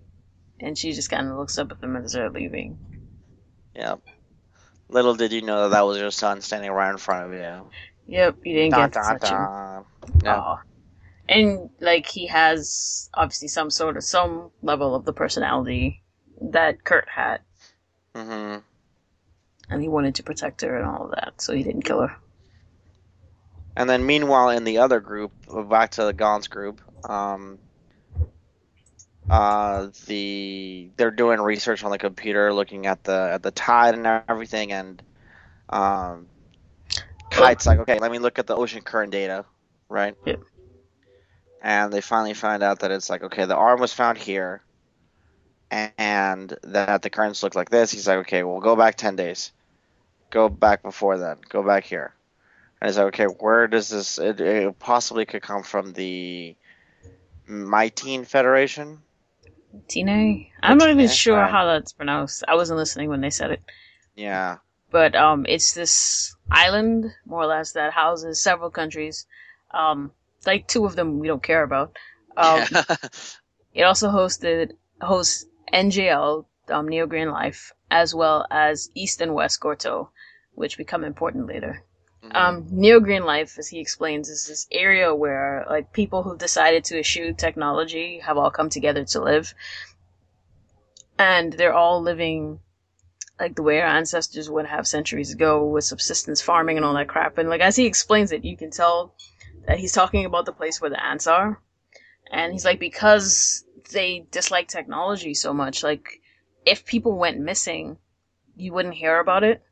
[0.58, 2.78] And she just kind of looks up at them as they're leaving.
[3.76, 4.00] Yep.
[4.88, 7.70] Little did you know that that was your son standing right in front of you.
[8.06, 9.36] Yep, you didn't Dun, get to touch him.
[9.36, 9.84] dun.
[10.24, 10.56] Yeah.
[11.28, 16.02] And, like, he has obviously some sort of, some level of the personality
[16.40, 17.42] that Kurt had.
[18.14, 18.60] Mm-hmm.
[19.68, 22.16] And he wanted to protect her and all of that, so he didn't kill her.
[23.80, 25.32] And then meanwhile, in the other group,
[25.70, 27.58] back to the Gon's group, um,
[29.30, 34.06] uh, the they're doing research on the computer, looking at the at the tide and
[34.28, 35.02] everything, and
[35.70, 36.26] um,
[37.30, 39.46] Kite's like, okay, let me look at the ocean current data,
[39.88, 40.14] right?
[40.26, 40.40] Yep.
[41.62, 44.60] And they finally find out that it's like, okay, the arm was found here,
[45.70, 47.90] and that the currents look like this.
[47.90, 49.52] He's like, okay, we'll go back ten days,
[50.28, 52.12] go back before then, go back here.
[52.80, 54.18] And it's like, okay, where does this?
[54.18, 56.56] It, it possibly could come from the
[57.48, 59.02] Mitene Federation.
[59.88, 60.46] Tine?
[60.62, 62.44] I'm not even sure how that's pronounced.
[62.48, 63.62] I wasn't listening when they said it.
[64.16, 64.58] Yeah,
[64.90, 69.26] but um, it's this island, more or less, that houses several countries.
[69.70, 70.10] Um,
[70.46, 71.96] like two of them we don't care about.
[72.36, 72.96] Um, yeah.
[73.72, 79.60] It also hosted hosts NGL, um, Neo Green Life, as well as East and West
[79.60, 80.08] Gorteau,
[80.54, 81.84] which become important later.
[82.32, 86.84] Um, Neo Green Life, as he explains, is this area where like people who've decided
[86.84, 89.54] to eschew technology have all come together to live,
[91.18, 92.60] and they're all living
[93.38, 97.08] like the way our ancestors would have centuries ago with subsistence farming and all that
[97.08, 97.38] crap.
[97.38, 99.14] And like as he explains it, you can tell
[99.66, 101.60] that he's talking about the place where the ants are,
[102.30, 106.20] and he's like because they dislike technology so much, like
[106.66, 107.96] if people went missing,
[108.56, 109.62] you wouldn't hear about it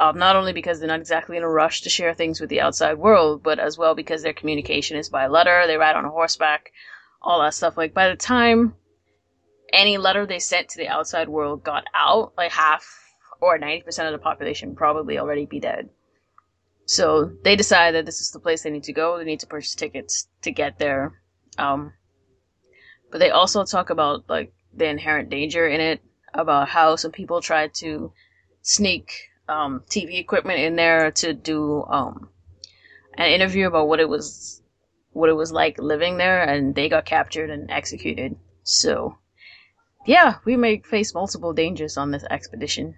[0.00, 2.62] um, not only because they're not exactly in a rush to share things with the
[2.62, 6.72] outside world, but as well because their communication is by letter, they ride on horseback,
[7.20, 7.76] all that stuff.
[7.76, 8.74] Like, by the time
[9.74, 12.82] any letter they sent to the outside world got out, like half
[13.42, 15.90] or 90% of the population probably already be dead.
[16.86, 19.18] So they decide that this is the place they need to go.
[19.18, 21.20] They need to purchase tickets to get there.
[21.58, 21.92] Um,
[23.10, 26.00] but they also talk about like the inherent danger in it,
[26.32, 28.14] about how some people tried to
[28.62, 32.28] sneak um, TV equipment in there to do um,
[33.14, 34.62] an interview about what it was
[35.12, 38.36] what it was like living there, and they got captured and executed.
[38.62, 39.18] So,
[40.06, 42.94] yeah, we may face multiple dangers on this expedition.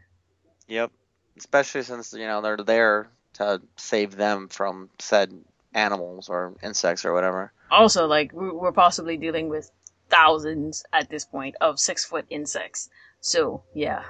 [0.69, 0.93] Yep.
[1.39, 5.33] Especially since you know they're there to save them from said
[5.73, 7.53] animals or insects or whatever.
[7.71, 9.71] Also, like we- we're possibly dealing with
[10.11, 12.91] thousands at this point of six foot insects.
[13.21, 14.05] So, yeah,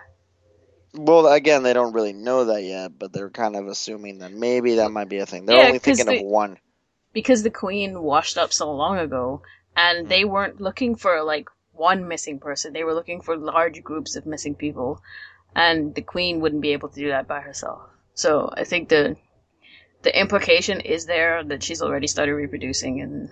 [0.94, 4.74] Well, again, they don't really know that yet, but they're kind of assuming that maybe
[4.76, 5.46] that might be a thing.
[5.46, 6.58] They're Yeah, only thinking they- of one.
[7.14, 9.42] because the queen washed up so long ago
[9.76, 14.16] and they weren't looking for like one missing person they were looking for large groups
[14.16, 15.00] of missing people
[15.54, 17.80] and the queen wouldn't be able to do that by herself
[18.14, 19.16] so i think the
[20.02, 23.30] the implication is there that she's already started reproducing and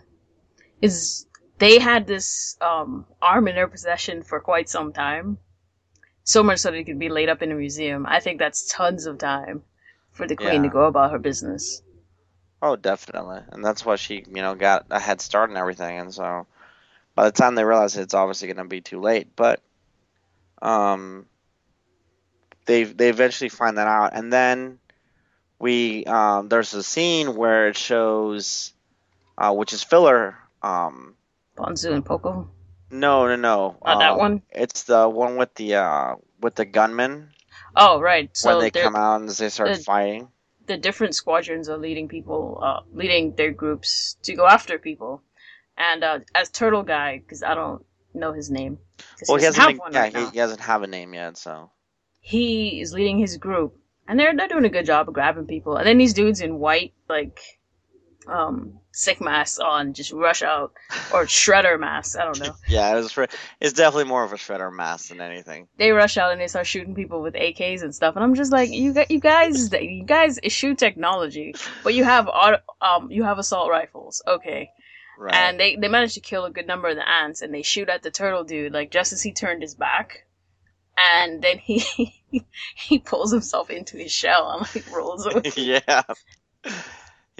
[0.83, 1.27] is
[1.59, 5.39] they had this um arm in their possession for quite some time
[6.31, 8.67] so much so that it could be laid up in a museum i think that's
[8.69, 9.63] tons of time
[10.13, 11.83] for the queen to go about her business
[12.63, 15.99] Oh, definitely, and that's why she, you know, got a head start and everything.
[15.99, 16.47] And so,
[17.15, 19.63] by the time they realize it's obviously going to be too late, but
[20.61, 21.25] um,
[22.67, 24.79] they they eventually find that out, and then
[25.59, 28.75] we um, there's a scene where it shows,
[29.39, 30.37] uh, which is filler.
[30.63, 31.15] Um,
[31.57, 32.51] Ponzu and Poco.
[32.91, 33.77] No, no, no.
[33.83, 34.43] Oh, that um, one?
[34.51, 37.31] It's the one with the uh, with the gunmen
[37.77, 38.35] Oh, right.
[38.37, 40.29] So when they come out and they start the- fighting.
[40.67, 45.23] the different squadrons are leading people, uh, leading their groups to go after people.
[45.77, 48.79] And uh, as Turtle Guy, because I don't know his name.
[49.29, 51.39] Well, he doesn't hasn't have been, yeah, right he, he doesn't have a name yet,
[51.39, 51.71] so
[52.21, 55.77] He is leading his group, and they're they're doing a good job of grabbing people.
[55.77, 57.41] And then these dudes in white, like,
[58.27, 60.73] um, sick masks on, just rush out,
[61.13, 62.17] or shredder masks.
[62.17, 62.55] I don't know.
[62.69, 63.17] yeah, it was
[63.61, 65.69] it's definitely more of a shredder mask than anything.
[65.77, 68.53] they rush out and they start shooting people with AKs and stuff, and I'm just
[68.53, 73.23] like, you got, you guys, you guys issue technology, but you have auto, um, you
[73.25, 74.71] have assault rifles, okay,
[75.19, 75.35] Right.
[75.35, 77.89] and they they managed to kill a good number of the ants, and they shoot
[77.89, 80.27] at the turtle dude like just as he turned his back,
[80.99, 82.15] and then he
[82.75, 85.43] he pulls himself into his shell and like rolls away.
[85.57, 86.03] yeah.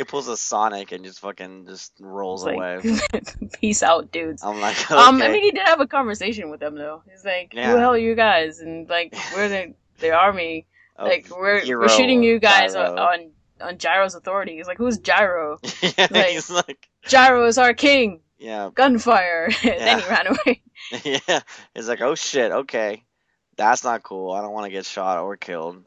[0.01, 3.51] He pulls a Sonic and just fucking just rolls It's away.
[3.61, 4.43] peace out, dudes.
[4.43, 4.95] I'm like, okay.
[4.95, 7.03] Um, I mean, he did have a conversation with them though.
[7.07, 7.67] He's like, Yeah.
[7.67, 10.67] "Who the hell are you guys?" And like, we're the the army.
[10.97, 13.31] Of like we're Gyro we're shooting you guys on, on
[13.61, 14.57] on Gyro's authority.
[14.57, 15.59] He's like, who's Gyro?
[15.83, 18.21] yeah, like- he's like, Gyro is our king.
[18.39, 19.51] yeah, Gunfire.
[19.63, 20.09] and then he Yeah.
[20.09, 20.63] ran away.
[21.29, 21.41] yeah.
[21.75, 23.05] He's like, oh shit, okay,
[23.59, 24.33] that's not cool.
[24.33, 25.85] I don't want to get shot or killed.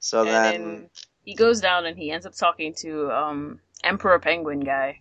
[0.00, 0.90] So and then, then
[1.26, 5.00] he goes down and he ends up talking to um Emperor Penguin guy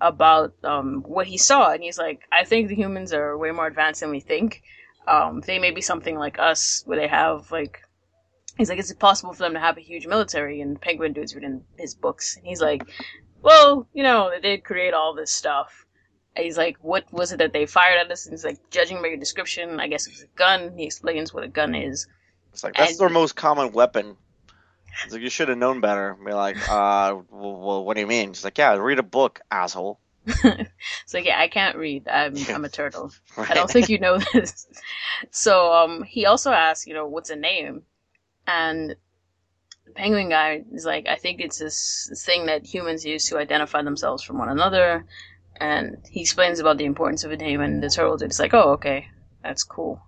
[0.00, 3.68] about um what he saw, and he's like, I think the humans are way more
[3.68, 4.62] advanced than we think.
[5.06, 7.78] Um, they may be something like us, where they have like.
[8.58, 11.34] He's like, is it possible for them to have a huge military, and Penguin dude's
[11.34, 12.82] reading his books, and he's like,
[13.42, 15.86] well, you know, they did create all this stuff.
[16.36, 18.24] And he's like, what was it that they fired at us?
[18.26, 20.76] And he's like, judging by your description, I guess it was a gun.
[20.76, 22.06] He explains what a gun is.
[22.52, 24.16] it's like that's and- their most common weapon.
[25.04, 26.16] It's like you should have known better.
[26.24, 28.28] Be like, uh, well, what do you mean?
[28.28, 29.98] He's like, yeah, read a book, asshole.
[30.26, 32.08] It's like, yeah, I can't read.
[32.08, 33.12] I'm, I'm a turtle.
[33.36, 33.50] Right?
[33.50, 34.66] I don't think you know this.
[35.30, 37.82] So, um, he also asks, you know, what's a name?
[38.46, 38.96] And
[39.86, 43.38] the penguin guy is like, I think it's this, this thing that humans use to
[43.38, 45.04] identify themselves from one another.
[45.56, 48.72] And he explains about the importance of a name, and the turtle dude's like, oh,
[48.72, 49.08] okay,
[49.42, 50.02] that's cool.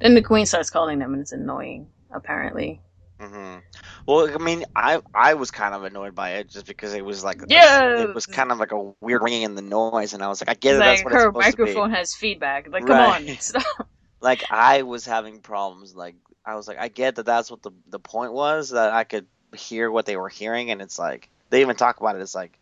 [0.00, 2.80] Then the queen starts calling them, and it's annoying, apparently.
[3.20, 3.58] Hmm
[4.06, 7.24] Well, I mean, I I was kind of annoyed by it just because it was
[7.24, 7.96] like Yeah.
[7.96, 10.50] it was kind of like a weird ringing in the noise, and I was like,
[10.50, 11.94] I get It's it, that's like what it's her supposed microphone to be.
[11.96, 12.68] has feedback.
[12.70, 13.88] Like, come on, stop.
[14.22, 15.94] Like I was having problems.
[15.96, 19.04] Like I was like, I get that that's what the the point was that I
[19.04, 22.22] could hear what they were hearing, and it's like they even talk about it.
[22.22, 22.58] It's like,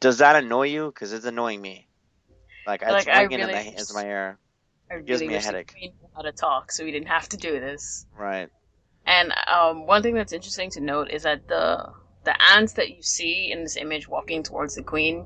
[0.00, 0.86] does that annoy you?
[0.88, 1.88] Because it's annoying me.
[2.66, 4.38] Like it's Like, I ringing in really the into my ear.
[4.90, 5.74] I Gives me a headache.
[5.80, 8.06] knew how to talk, so we didn't have to do this.
[8.16, 8.50] Right.
[9.08, 11.92] And um, one thing that's interesting to note is that the
[12.24, 15.24] the ants that you see in this image walking towards the queen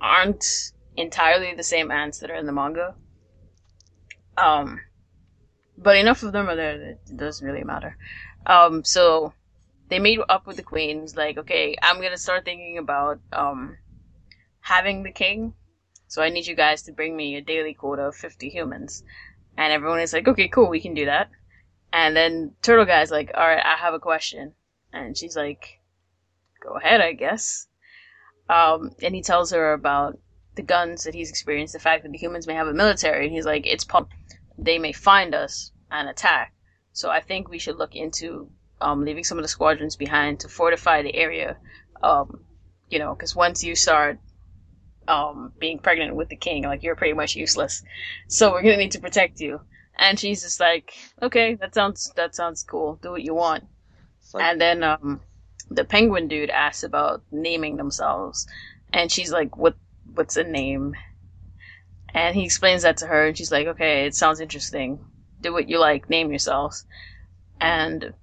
[0.00, 2.94] aren't entirely the same ants that are in the manga.
[4.36, 4.82] Um,
[5.76, 7.96] but enough of them are there that it doesn't really matter.
[8.46, 9.32] Um, so
[9.88, 11.02] they meet up with the queen.
[11.02, 13.78] It's like, okay, I'm gonna start thinking about um
[14.60, 15.54] having the king.
[16.06, 19.02] So I need you guys to bring me a daily quota of 50 humans.
[19.56, 21.30] And everyone is like, okay, cool, we can do that.
[21.94, 24.52] And then Turtle Guy's like, all right, I have a question.
[24.92, 25.78] And she's like,
[26.60, 27.68] go ahead, I guess.
[28.48, 30.18] Um, and he tells her about
[30.56, 33.26] the guns that he's experienced, the fact that the humans may have a military.
[33.26, 34.10] And he's like, it's possible
[34.58, 36.52] they may find us and attack.
[36.92, 40.48] So I think we should look into um, leaving some of the squadrons behind to
[40.48, 41.56] fortify the area.
[42.02, 42.44] Um,
[42.90, 44.18] you know, because once you start
[45.06, 47.84] um, being pregnant with the king, like you're pretty much useless.
[48.26, 49.60] So we're gonna need to protect you.
[49.96, 52.98] And she's just like, okay, that sounds that sounds cool.
[53.02, 53.64] Do what you want.
[54.32, 55.20] Like, And then um,
[55.70, 58.46] the penguin dude asks about naming themselves,
[58.92, 59.76] and she's like, "What?
[60.14, 60.96] What's a name?"
[62.12, 65.04] And he explains that to her, and she's like, "Okay, it sounds interesting.
[65.40, 66.10] Do what you like.
[66.10, 66.84] Name yourselves."
[67.60, 68.14] And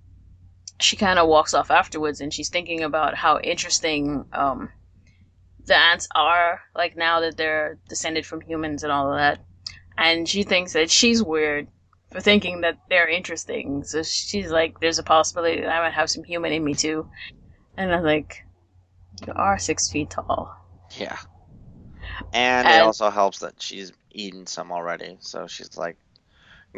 [0.80, 4.69] she kind of walks off afterwards, and she's thinking about how interesting um,
[5.65, 9.39] the ants are, like now that they're descended from humans and all of that.
[9.97, 11.67] And she thinks that she's weird
[12.11, 13.83] for thinking that they're interesting.
[13.83, 17.09] So she's like, there's a possibility that I might have some human in me too.
[17.77, 18.45] And I'm like,
[19.25, 20.55] you are six feet tall.
[20.97, 21.17] yeah.
[22.33, 25.97] And, it also helps that she's eaten some already, so she's like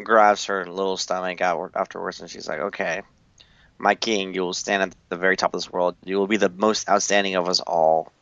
[0.02, 3.02] grabs her little stomach out afterwards, and she's like, okay.
[3.78, 5.96] My king, you will stand at the very top of this world.
[6.04, 8.12] You will be the most outstanding of us all.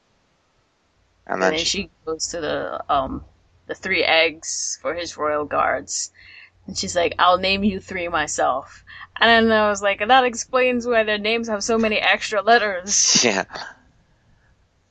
[1.26, 3.24] And And then then she, she goes to the um
[3.67, 6.11] the three eggs for his royal guards.
[6.67, 8.85] And she's like, I'll name you three myself.
[9.21, 13.25] And then I was like, that explains why their names have so many extra letters.
[13.25, 13.45] yeah,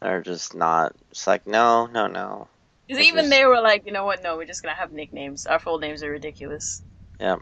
[0.01, 0.95] they're just not.
[1.11, 2.47] It's like no, no, no.
[2.87, 5.45] Because even is- they were like, you know what, no, we're just gonna have nicknames.
[5.45, 6.81] Our full names are ridiculous.
[7.19, 7.37] Yeah.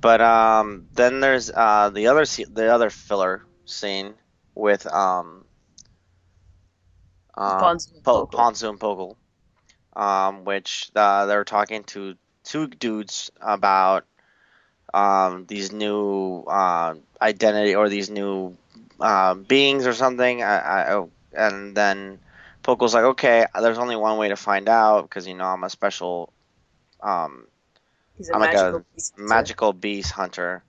[0.00, 4.14] But um, then there's uh the other se- the other filler scene
[4.54, 5.44] with um,
[7.36, 8.38] um Ponzu and Po- Poco.
[8.38, 9.16] Ponzu and Pokkle,
[9.98, 14.06] um, which uh, they were talking to two dudes about
[14.94, 18.56] um, these new uh, identity or these new
[19.00, 20.42] uh, beings or something.
[20.42, 22.20] I, I, oh, and then
[22.64, 25.70] Pokkle's like, okay, there's only one way to find out because you know I'm a
[25.70, 26.32] special
[27.02, 27.46] um,
[28.18, 29.18] He's a I'm like a beast.
[29.18, 30.64] magical beast hunter.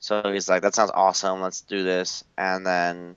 [0.00, 1.40] So he's like, that sounds awesome.
[1.40, 2.24] Let's do this.
[2.36, 3.16] And then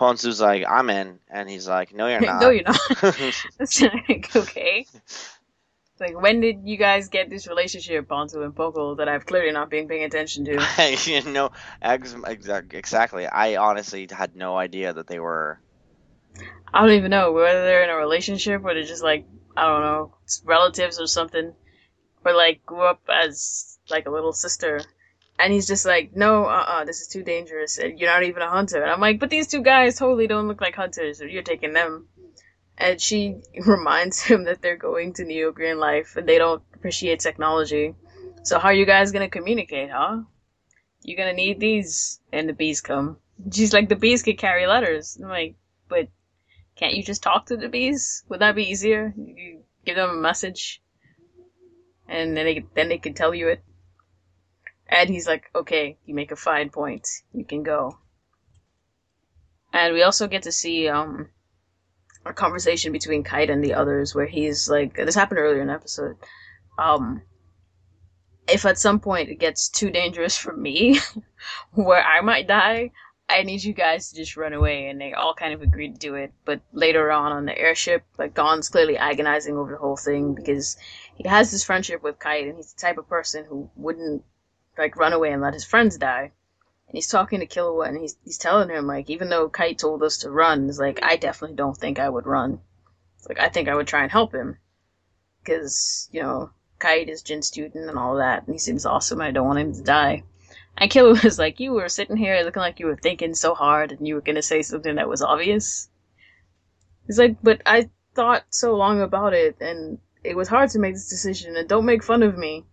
[0.00, 1.18] Ponzu's like, I'm in.
[1.28, 2.40] And he's like, no, you're not.
[2.40, 2.80] no, you're not.
[3.60, 4.86] It's like, okay.
[4.88, 9.52] It's like, when did you guys get this relationship, Ponzu and Poco, that I've clearly
[9.52, 10.96] not been paying attention to?
[11.04, 11.50] you know,
[11.82, 13.26] ex- exac- exactly.
[13.26, 15.60] I honestly had no idea that they were.
[16.72, 19.26] I don't even know whether they're in a relationship or they're just like,
[19.56, 21.52] I don't know, relatives or something.
[22.24, 24.80] Or like grew up as like a little sister.
[25.40, 27.78] And he's just like, no, uh uh this is too dangerous.
[27.78, 28.82] And you're not even a hunter.
[28.82, 31.20] And I'm like, but these two guys totally don't look like hunters.
[31.20, 32.08] You're taking them.
[32.76, 33.36] And she
[33.66, 37.94] reminds him that they're going to Neo Green Life and they don't appreciate technology.
[38.42, 40.22] So how are you guys gonna communicate, huh?
[41.02, 42.20] You're gonna need these.
[42.32, 43.16] And the bees come.
[43.50, 45.18] She's like, the bees could carry letters.
[45.22, 45.56] I'm like,
[45.88, 46.08] but
[46.76, 48.24] can't you just talk to the bees?
[48.28, 49.14] Would that be easier?
[49.16, 50.82] You give them a message,
[52.08, 53.62] and then they then they can tell you it.
[54.90, 57.08] And he's like, "Okay, you make a fine point.
[57.32, 57.98] You can go."
[59.72, 61.30] And we also get to see um
[62.26, 65.74] a conversation between Kite and the others, where he's like, "This happened earlier in the
[65.74, 66.16] episode."
[66.78, 67.22] Um,
[68.48, 70.98] if at some point it gets too dangerous for me,
[71.72, 72.90] where I might die,
[73.28, 74.88] I need you guys to just run away.
[74.88, 76.32] And they all kind of agreed to do it.
[76.44, 80.76] But later on on the airship, like Gon's clearly agonizing over the whole thing because
[81.14, 84.24] he has this friendship with Kite and he's the type of person who wouldn't
[84.80, 86.32] like run away and let his friends die.
[86.88, 90.02] And he's talking to Killua and he's he's telling him like even though Kite told
[90.02, 92.60] us to run, he's like I definitely don't think I would run.
[93.18, 94.58] It's like I think I would try and help him
[95.42, 96.50] because you know
[96.80, 99.20] Kite is Ging student and all that, and he seems awesome.
[99.20, 100.24] I don't want him to die.
[100.78, 103.92] And Killua was like, You were sitting here looking like you were thinking so hard
[103.92, 105.88] and you were gonna say something that was obvious.
[107.06, 110.94] He's like, But I thought so long about it and it was hard to make
[110.94, 112.64] this decision and don't make fun of me.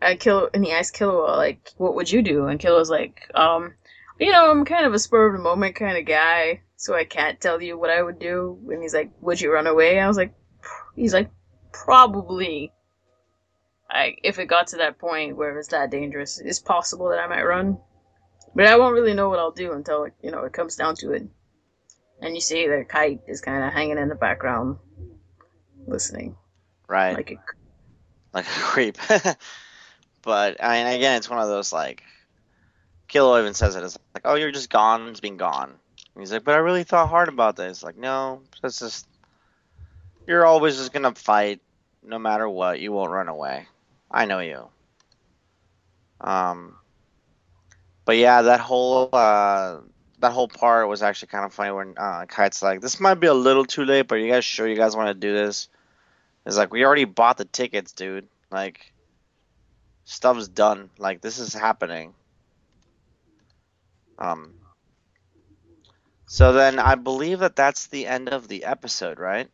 [0.00, 2.46] And Kill and he asked Killua, like, what would you do?
[2.46, 3.74] And Killua's like, um,
[4.18, 7.04] you know, I'm kind of a spur of the moment kind of guy, so I
[7.04, 8.58] can't tell you what I would do.
[8.70, 9.98] And he's like, would you run away?
[9.98, 10.34] I was like,
[10.94, 11.30] he's like,
[11.72, 12.72] probably.
[13.88, 17.28] I, if it got to that point where it's that dangerous, it's possible that I
[17.28, 17.78] might run.
[18.54, 21.12] But I won't really know what I'll do until, you know, it comes down to
[21.12, 21.26] it.
[22.20, 24.78] And you see the kite is kind of hanging in the background,
[25.86, 26.36] listening.
[26.88, 27.14] Right.
[27.14, 27.36] Like a,
[28.32, 28.98] like a creep.
[30.26, 32.02] but I mean, again, it's one of those like,
[33.08, 33.84] Killua even says it.
[33.84, 35.08] It's like, oh, you're just Gon.
[35.08, 35.70] It's been gone.
[35.70, 37.82] And he's like, but I really thought hard about this.
[37.82, 39.06] Like, no, that's just,
[40.26, 41.60] you're always just gonna fight,
[42.02, 42.80] no matter what.
[42.80, 43.68] You won't run away.
[44.10, 44.68] I know you.
[46.20, 46.76] Um,
[48.04, 49.78] but yeah, that whole uh,
[50.20, 53.26] that whole part was actually kind of funny when uh, Kite's like, "This might be
[53.26, 55.68] a little too late, but you guys sure you guys want to do this?"
[56.46, 58.28] It's like we already bought the tickets, dude.
[58.50, 58.92] Like,
[60.26, 60.90] stuff's done.
[60.98, 62.14] Like, this is happening.
[64.18, 64.54] Um.
[66.26, 69.48] So then I believe that that's the end of the episode, right?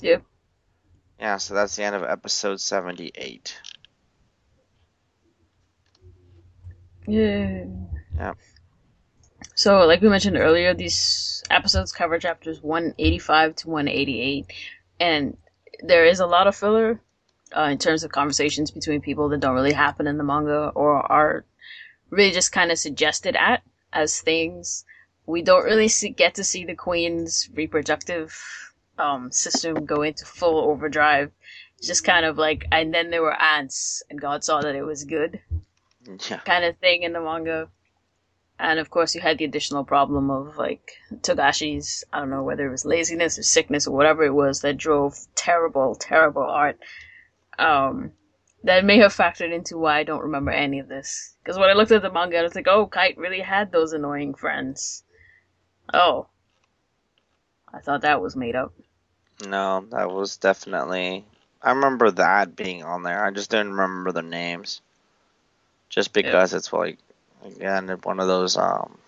[0.00, 0.22] Yep.
[1.18, 3.56] Yeah, so that's the end of episode 78.
[7.06, 7.64] Yeah.
[8.18, 8.34] Yeah.
[9.54, 14.52] So, like we mentioned earlier, these episodes cover chapters 185 to 188,
[15.00, 15.38] and
[15.80, 17.00] there is a lot of filler
[17.54, 20.94] uh, in terms of conversations between people that don't really happen in the manga or
[21.12, 21.44] are
[22.10, 24.84] really just kind of suggested at as things.
[25.26, 28.38] We don't really see, get to see the queen's reproductive
[28.98, 31.32] um, system go into full overdrive.
[31.78, 34.82] It's just kind of like, and then there were ants, and God saw that it
[34.82, 35.40] was good,
[36.28, 36.38] Yeah.
[36.38, 37.68] kind of thing in the manga.
[38.58, 42.66] And of course, you had the additional problem of like Togashi's, I don't know whether
[42.66, 46.78] it was laziness or sickness or whatever it was that drove terrible, terrible art.
[47.58, 48.12] Um,
[48.64, 51.34] that may have factored into why I don't remember any of this.
[51.42, 53.92] Because when I looked at the manga, I was like, oh, Kite really had those
[53.92, 55.04] annoying friends.
[55.94, 56.28] Oh.
[57.72, 58.72] I thought that was made up.
[59.46, 61.24] No, that was definitely.
[61.62, 63.24] I remember that being on there.
[63.24, 64.80] I just didn't remember the names.
[65.88, 66.98] Just because it's like,
[67.44, 68.98] again, one of those, um,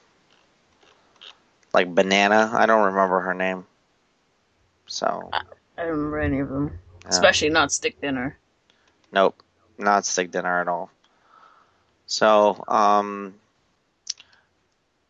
[1.74, 2.50] like Banana.
[2.52, 3.66] I don't remember her name.
[4.86, 5.42] So, I
[5.76, 6.78] don't remember any of them.
[7.08, 8.38] Especially not Stick Dinner.
[9.12, 9.42] nope,
[9.78, 10.90] not stick dinner at all.
[12.06, 13.34] So, um,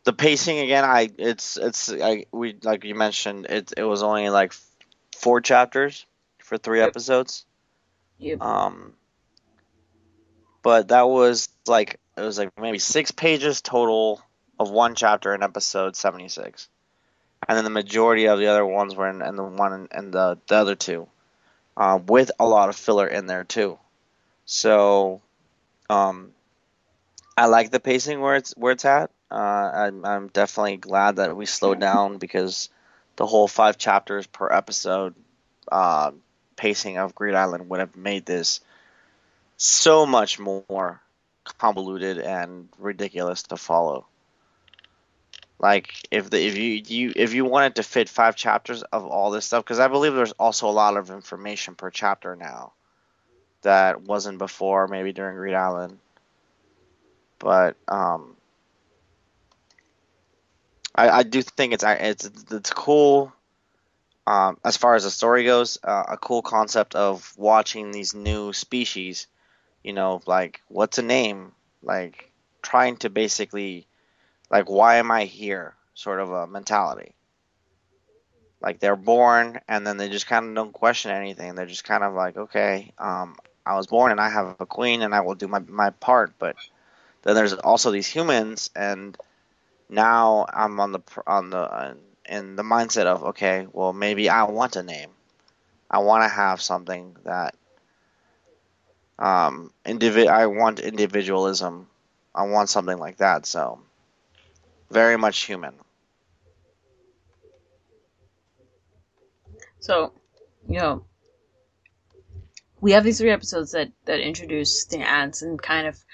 [0.04, 4.30] the pacing again, I it's it's I we like you mentioned it it was only
[4.30, 4.52] like
[5.16, 6.06] four chapters
[6.42, 6.88] for three Yep.
[6.88, 7.44] episodes.
[8.18, 8.40] Yep.
[8.42, 8.94] Um,
[10.62, 14.20] but that was like it was like maybe six pages total
[14.58, 16.68] of one chapter in episode seventy six,
[17.48, 20.38] and then the majority of the other ones were in, in the one and the
[20.48, 21.06] the other two,
[21.78, 23.78] uh, with a lot of filler in there too.
[24.44, 25.22] So,
[25.88, 26.32] um,
[27.36, 29.10] I like the pacing where it's where it's at.
[29.30, 32.68] Uh, I'm I'm definitely glad that we slowed down because
[33.14, 35.14] the whole five chapters per episode
[35.70, 36.10] uh,
[36.56, 38.60] pacing of Greed Island would have made this
[39.56, 41.00] so much more
[41.58, 44.07] convoluted and ridiculous to follow.
[45.58, 49.30] Like if the if you you if you wanted to fit five chapters of all
[49.30, 52.72] this stuff, because I believe there's also a lot of information per chapter now
[53.62, 55.98] that wasn't before, maybe during Greed Island.
[57.40, 58.36] But um,
[60.94, 63.32] I I do think it's it's it's cool
[64.28, 68.52] um, as far as the story goes, uh, a cool concept of watching these new
[68.52, 69.26] species.
[69.82, 71.52] You know, like what's a name?
[71.82, 72.30] Like
[72.60, 73.87] trying to basically,
[74.50, 75.74] like, why am I here?
[75.94, 77.14] Sort of a mentality.
[78.60, 81.54] Like they're born and then they just kind of don't question anything.
[81.54, 85.02] They're just kind of like, okay, um, I was born and I have a queen
[85.02, 86.32] and I will do my my part.
[86.38, 86.56] But
[87.22, 89.16] then there's also these humans and
[89.88, 91.94] now I'm on the on the uh,
[92.28, 95.10] in the mindset of okay, well maybe I want a name.
[95.90, 97.54] I want to have something that
[99.18, 101.88] um indivi- I want individualism.
[102.34, 103.46] I want something like that.
[103.46, 103.80] So
[104.90, 105.74] very much human.
[109.80, 110.12] So,
[110.68, 111.04] you know,
[112.80, 116.04] we have these three episodes that that introduce the ants and kind of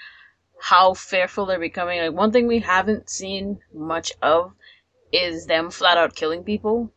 [0.59, 1.99] how fearful they're becoming.
[1.99, 4.53] Like one thing we haven't seen much of
[5.11, 6.91] is them flat out killing people.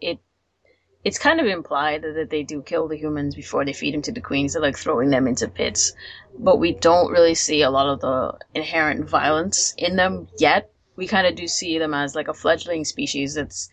[0.00, 0.18] It
[1.04, 4.12] it's kind of implied that they do kill the humans before they feed them to
[4.12, 4.52] the queens.
[4.52, 5.92] They're like throwing them into pits,
[6.38, 10.70] but we don't really see a lot of the inherent violence in them yet.
[10.96, 13.68] We kind of do see them as like a fledgling species that's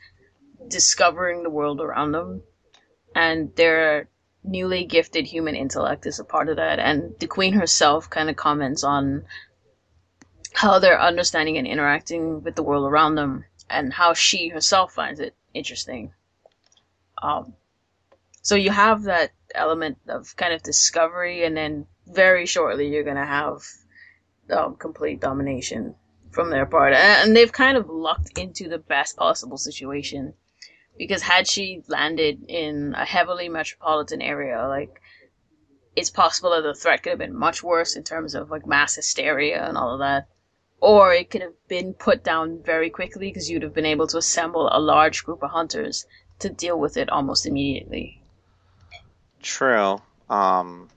[0.68, 2.44] discovering the world around them,
[3.16, 4.10] and their
[4.44, 6.80] newly gifted human intellect is a part of that.
[6.80, 9.24] And the queen herself kind of comments on
[10.54, 15.20] how they're understanding and interacting with the world around them, and how she herself finds
[15.20, 16.14] it interesting.
[17.22, 17.54] Um,
[18.42, 23.26] so you have that element of kind of discovery, and then very shortly you're gonna
[23.26, 23.64] have
[24.50, 25.96] um, complete domination
[26.34, 30.34] from their part, and they've kind of lucked into the best possible situation
[30.98, 35.02] because had she landed in a heavily metropolitan area, like
[35.96, 38.96] it's possible that the threat could have been much worse in terms of like mass
[38.96, 40.28] hysteria and all of that.
[40.80, 44.18] Or it could have been put down very quickly because you'd have been able to
[44.18, 46.06] assemble a large group of hunters
[46.40, 48.22] to deal with it almost immediately.
[49.42, 50.02] True.
[50.30, 50.90] Um,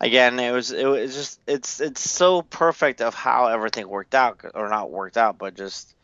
[0.00, 4.44] again, it was it was just it's it's so perfect of how everything worked out
[4.54, 5.94] or not worked out, but just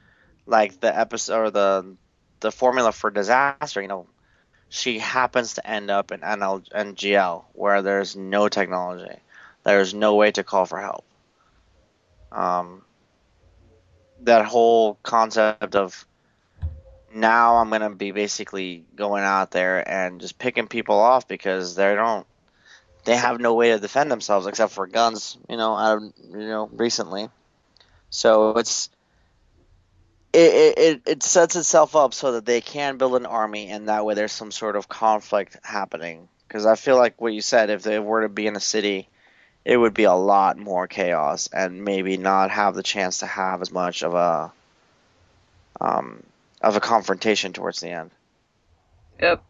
[0.47, 1.97] like the episode or the
[2.41, 3.81] the formula for disaster.
[3.81, 4.07] You know,
[4.69, 9.17] she happens to end up in NL NGL where there's no technology,
[9.63, 11.05] there's no way to call for help.
[12.33, 12.83] Um,
[14.23, 16.05] that whole concept of
[17.15, 21.95] now I'm gonna be basically going out there and just picking people off because they
[21.95, 22.27] don't
[23.05, 26.49] they have no way to defend themselves except for guns, you know, out of you
[26.49, 27.29] know recently.
[28.11, 28.91] So it's
[30.33, 34.05] it, it it sets itself up so that they can build an army and that
[34.05, 36.29] way there's some sort of conflict happening.
[36.47, 39.09] Because I feel like what you said, if they were to be in a city,
[39.65, 43.63] it would be a lot more chaos and maybe not have the chance to have
[43.63, 44.53] as much of a
[45.81, 46.23] um,
[46.61, 48.11] of a confrontation towards the end.
[49.21, 49.43] Yep.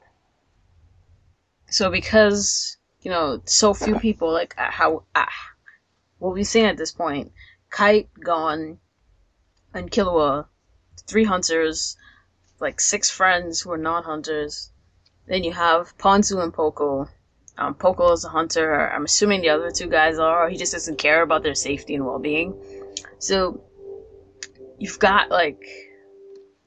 [1.70, 5.26] So because you know so few people like uh, how uh,
[6.18, 7.32] what we've seen at this point,
[7.70, 8.78] Kite Gon,
[9.74, 10.46] and Killua,
[11.06, 11.96] three hunters,
[12.60, 14.70] like six friends who are not hunters.
[15.26, 17.08] Then you have Ponzu and Poco.
[17.56, 18.90] Um, Poco is a hunter.
[18.90, 20.48] I'm assuming the other two guys are.
[20.48, 22.54] He just doesn't care about their safety and well-being.
[23.18, 23.62] So
[24.78, 25.62] you've got like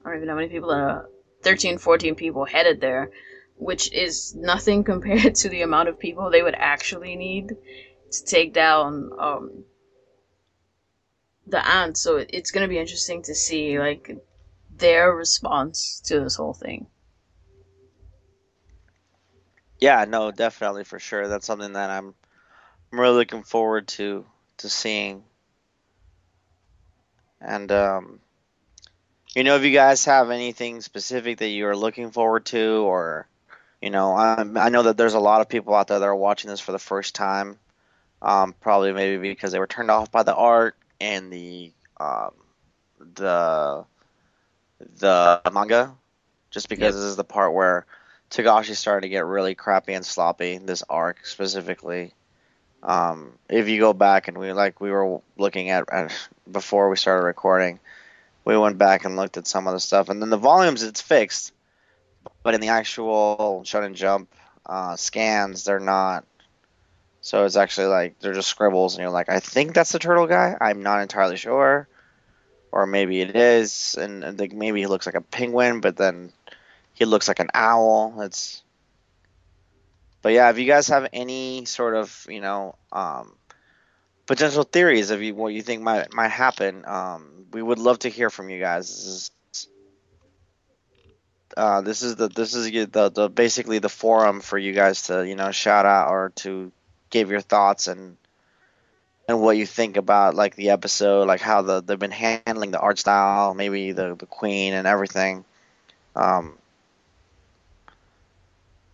[0.05, 1.09] I don't even know how many people are
[1.41, 3.11] 13, 14 people headed there,
[3.57, 7.49] which is nothing compared to the amount of people they would actually need
[8.11, 9.63] to take down um,
[11.45, 12.01] the ants.
[12.01, 14.15] So it's going to be interesting to see like
[14.75, 16.87] their response to this whole thing.
[19.79, 21.27] Yeah, no, definitely for sure.
[21.27, 22.15] That's something that I'm
[22.91, 24.25] I'm really looking forward to
[24.57, 25.23] to seeing.
[27.39, 28.19] And um
[29.35, 33.27] you know, if you guys have anything specific that you are looking forward to, or
[33.81, 36.15] you know, I, I know that there's a lot of people out there that are
[36.15, 37.57] watching this for the first time.
[38.21, 42.31] Um, probably maybe because they were turned off by the art and the um,
[42.99, 43.85] the
[44.99, 45.93] the manga,
[46.49, 46.93] just because yep.
[46.93, 47.85] this is the part where
[48.31, 50.57] Togashi started to get really crappy and sloppy.
[50.57, 52.13] This arc specifically.
[52.83, 56.97] Um, if you go back and we like we were looking at, at before we
[56.97, 57.79] started recording,
[58.45, 61.01] we went back and looked at some of the stuff, and then the volumes it's
[61.01, 61.53] fixed,
[62.43, 64.33] but in the actual Shonen Jump
[64.65, 66.25] uh, scans, they're not.
[67.21, 70.27] So it's actually like they're just scribbles, and you're like, I think that's the turtle
[70.27, 70.55] guy.
[70.59, 71.87] I'm not entirely sure,
[72.71, 76.31] or maybe it is, and, and like maybe he looks like a penguin, but then
[76.93, 78.21] he looks like an owl.
[78.21, 78.63] It's.
[80.21, 83.35] But yeah, if you guys have any sort of you know um,
[84.25, 88.29] potential theories of what you think might might happen, um, we would love to hear
[88.29, 88.87] from you guys.
[88.87, 89.31] This is
[91.57, 95.27] uh, this is the this is the, the basically the forum for you guys to
[95.27, 96.71] you know shout out or to
[97.09, 98.15] give your thoughts and
[99.27, 102.79] and what you think about like the episode, like how the they've been handling the
[102.79, 105.43] art style, maybe the the queen and everything.
[106.15, 106.57] Um,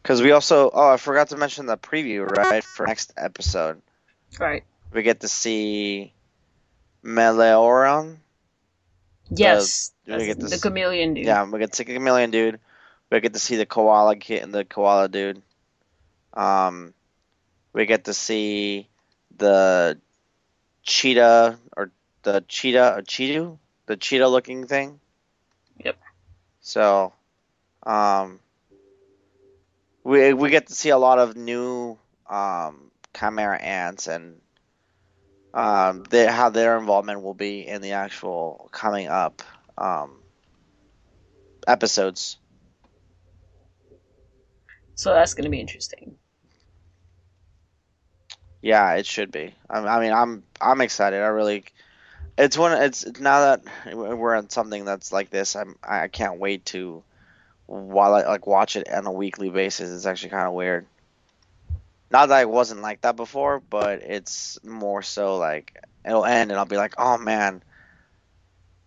[0.02, 3.82] because we also oh I forgot to mention the preview right for next episode.
[4.40, 4.64] Right.
[4.94, 6.14] We get to see
[7.04, 8.18] Meleoron.
[9.36, 11.26] Yes, the, we get to the see, chameleon dude.
[11.26, 12.60] Yeah, we get to see the chameleon dude.
[13.10, 15.42] We get to see the koala kid and the koala dude.
[16.34, 16.94] Um,
[17.74, 18.88] we get to see
[19.38, 20.00] the
[20.84, 21.92] cheetah or
[22.24, 25.00] the cheetah or cheetu, the cheetah looking thing.
[25.84, 25.98] Yep.
[26.62, 27.14] So,
[27.84, 28.40] um,
[30.04, 31.98] we we get to see a lot of new
[32.30, 34.40] um chimera ants and
[35.54, 39.44] um, how their involvement will be in the actual coming up
[39.78, 40.20] um,
[41.68, 42.38] episodes.
[44.96, 46.16] So that's going to be interesting.
[48.62, 49.54] Yeah, it should be.
[49.70, 51.22] I, I mean, I'm I'm excited.
[51.22, 51.66] I really,
[52.38, 52.82] it's one.
[52.82, 55.56] It's now that we're on something that's like this.
[55.56, 57.04] I'm I can't wait to,
[57.66, 59.92] while I like watch it on a weekly basis.
[59.92, 60.86] It's actually kind of weird.
[62.14, 66.60] Not that it wasn't like that before, but it's more so like it'll end and
[66.60, 67.62] I'll be like, oh man.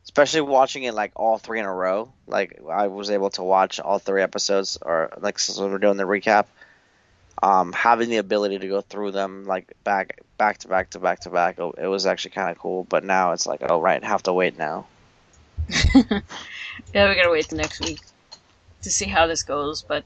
[0.04, 2.12] Especially watching it like all three in a row.
[2.26, 6.04] Like I was able to watch all three episodes, or like since we're doing the
[6.04, 6.46] recap
[7.42, 11.20] um, having the ability to go through them like back back to back to back
[11.20, 14.22] to back it was actually kind of cool but now it's like oh right have
[14.22, 14.86] to wait now
[15.94, 18.00] yeah we gotta wait the next week
[18.82, 20.04] to see how this goes but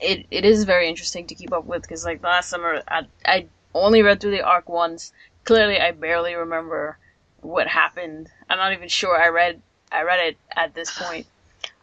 [0.00, 3.46] it it is very interesting to keep up with because like last summer I, I
[3.74, 5.12] only read through the arc once
[5.44, 6.98] clearly i barely remember
[7.40, 9.60] what happened i'm not even sure i read
[9.92, 11.26] i read it at this point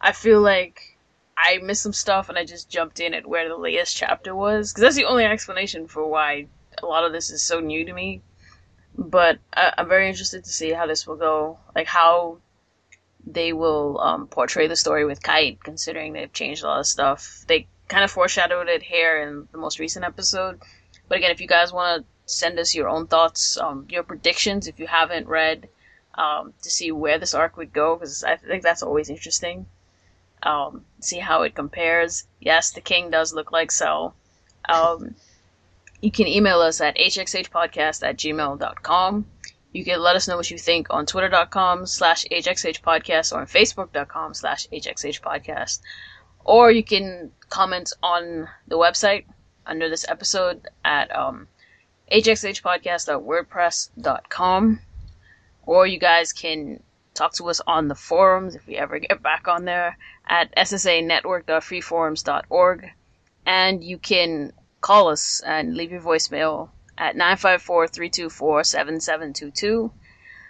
[0.00, 0.94] i feel like
[1.36, 4.72] I missed some stuff and I just jumped in at where the latest chapter was
[4.72, 6.46] because that's the only explanation for why
[6.82, 8.22] a lot of this is so new to me.
[8.96, 12.38] But I, am very interested to see how this will go, like how
[13.26, 17.44] they will um, portray the story with Kite, considering they've changed a lot of stuff.
[17.48, 20.60] They kind of foreshadowed it here in the most recent episode.
[21.08, 24.68] But again, if you guys want to send us your own thoughts, um, your predictions,
[24.68, 25.68] if you haven't read,
[26.14, 29.66] um, to see where this arc would go, because I think that's always interesting
[30.44, 32.24] um, see how it compares.
[32.40, 34.14] Yes, the king does look like so.
[34.68, 35.14] Um,
[36.00, 39.26] you can email us at hxhpodcast at gmail.com.
[39.72, 44.34] You can let us know what you think on twitter.com slash hxhpodcast or on facebook.com
[44.34, 45.80] slash hxhpodcast.
[46.44, 49.24] Or you can comment on the website
[49.66, 51.48] under this episode at um,
[52.12, 54.80] hxhpodcast.wordpress.com.
[55.66, 56.82] Or you guys can
[57.14, 62.90] talk to us on the forums if we ever get back on there at ssanetwork.freeforums.org.
[63.46, 69.92] And you can call us and leave your voicemail at 954 324 7722.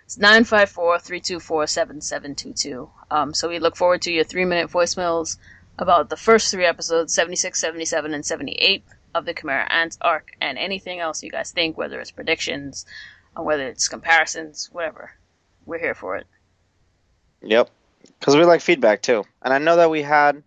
[0.05, 2.91] It's 954 324 7722.
[3.11, 5.39] Um, so we look forward to your three minute voicemails
[5.79, 10.59] about the first three episodes 76, 77, and 78 of the Chimera Ants arc and
[10.59, 12.85] anything else you guys think, whether it's predictions
[13.37, 15.13] or whether it's comparisons, whatever.
[15.67, 16.27] We're here for it.
[17.43, 17.71] Yep,
[18.19, 20.43] because we like feedback too, and I know that we had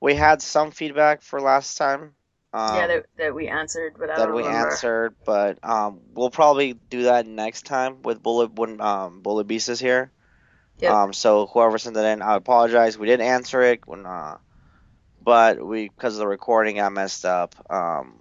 [0.00, 2.14] we had some feedback for last time.
[2.54, 4.70] Um, yeah, that, that we answered, but I that we remember.
[4.70, 9.68] answered, but um, we'll probably do that next time with Bullet when um, Bullet Beast
[9.68, 10.10] is here.
[10.82, 10.92] Yep.
[10.92, 12.98] Um, so whoever sent it in, I apologize.
[12.98, 14.38] We didn't answer it when, uh,
[15.22, 17.54] but we because of the recording got messed up.
[17.70, 18.18] Um,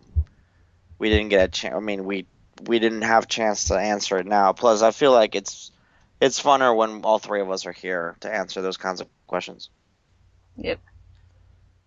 [1.00, 1.74] we didn't get a chance.
[1.76, 2.28] I mean, we
[2.68, 4.54] we didn't have a chance to answer it now.
[4.54, 5.72] Plus, I feel like it's
[6.22, 9.70] it's funner when all three of us are here to answer those kinds of questions.
[10.58, 10.80] Yep.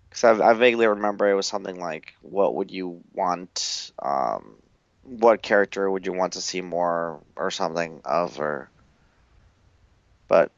[0.08, 3.92] Because I, I, vaguely remember it was something like, "What would you want?
[4.00, 4.56] Um,
[5.04, 8.70] what character would you want to see more, or something of?" Or,
[10.26, 10.50] but,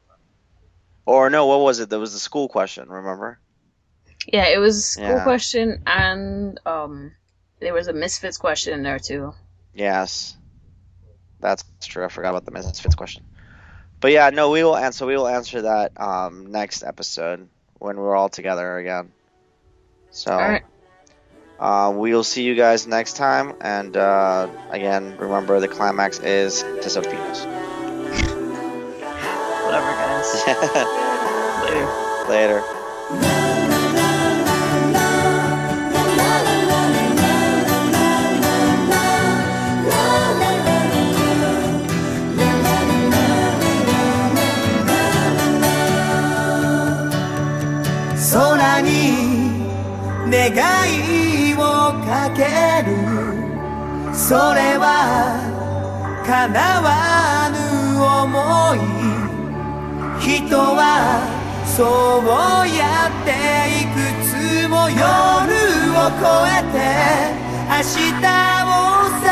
[1.07, 1.89] or no, what was it?
[1.89, 2.89] That was the school question.
[2.89, 3.39] Remember?
[4.31, 5.23] Yeah, it was a school yeah.
[5.23, 7.13] question, and um,
[7.61, 9.33] there was a misfits question in there too.
[9.73, 10.35] Yes,
[11.39, 12.03] that's true.
[12.03, 13.23] I forgot about the misfits question.
[13.99, 15.05] But yeah, no, we will answer.
[15.05, 17.47] We will answer that um, next episode
[17.79, 19.11] when we're all together again.
[20.11, 20.63] So, all right.
[21.59, 23.53] Uh, we will see you guys next time.
[23.61, 27.05] And uh, again, remember the climax is to soak
[32.29, 32.61] Later.
[54.27, 55.39] それは
[56.25, 57.57] 叶わぬ
[57.97, 58.96] 想い
[60.27, 61.23] 人は
[61.63, 62.27] そう
[62.67, 63.31] やって
[63.79, 64.99] いくつも夜
[65.95, 66.75] を越えて
[67.71, 68.27] 明日
[68.67, 68.75] を
[69.23, 69.31] 探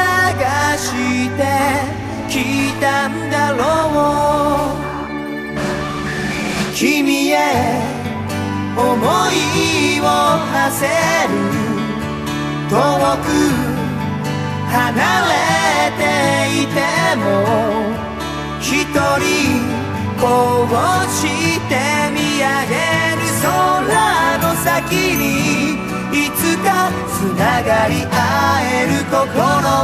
[0.77, 0.87] し
[1.35, 1.43] て
[2.29, 2.33] き
[2.79, 3.59] たんだろ
[4.71, 4.79] う。
[6.73, 7.35] 君へ
[8.77, 8.87] 思
[9.31, 10.87] いを馳せ
[11.27, 11.35] る。
[12.69, 12.73] 遠
[13.19, 13.27] く
[14.71, 14.79] 離
[15.27, 15.35] れ
[15.99, 16.03] て
[16.63, 16.79] いて
[17.17, 17.23] も
[18.61, 18.71] 一
[19.19, 19.84] 人
[20.19, 20.67] こう
[21.09, 21.75] して
[22.11, 22.73] 見上げ
[23.15, 25.75] る空の先に
[26.11, 28.13] いつかつながり合
[28.61, 29.15] える心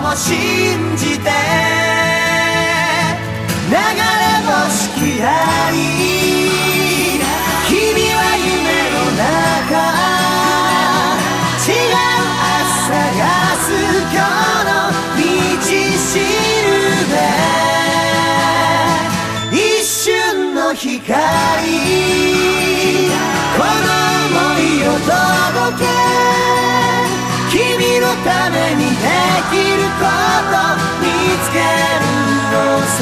[0.10, 1.30] を信じて。
[3.72, 3.80] 流れ
[4.48, 5.26] 星きあ
[5.72, 5.76] り
[7.68, 7.74] 君
[8.12, 10.21] は夢の中。
[20.82, 22.66] 光この
[24.34, 25.86] 想いを届け
[27.52, 29.06] 君のためにで
[29.52, 30.10] きるこ
[30.50, 30.58] と
[31.00, 31.06] 見
[31.44, 31.62] つける
[32.52, 32.58] の
[32.98, 33.00] さ。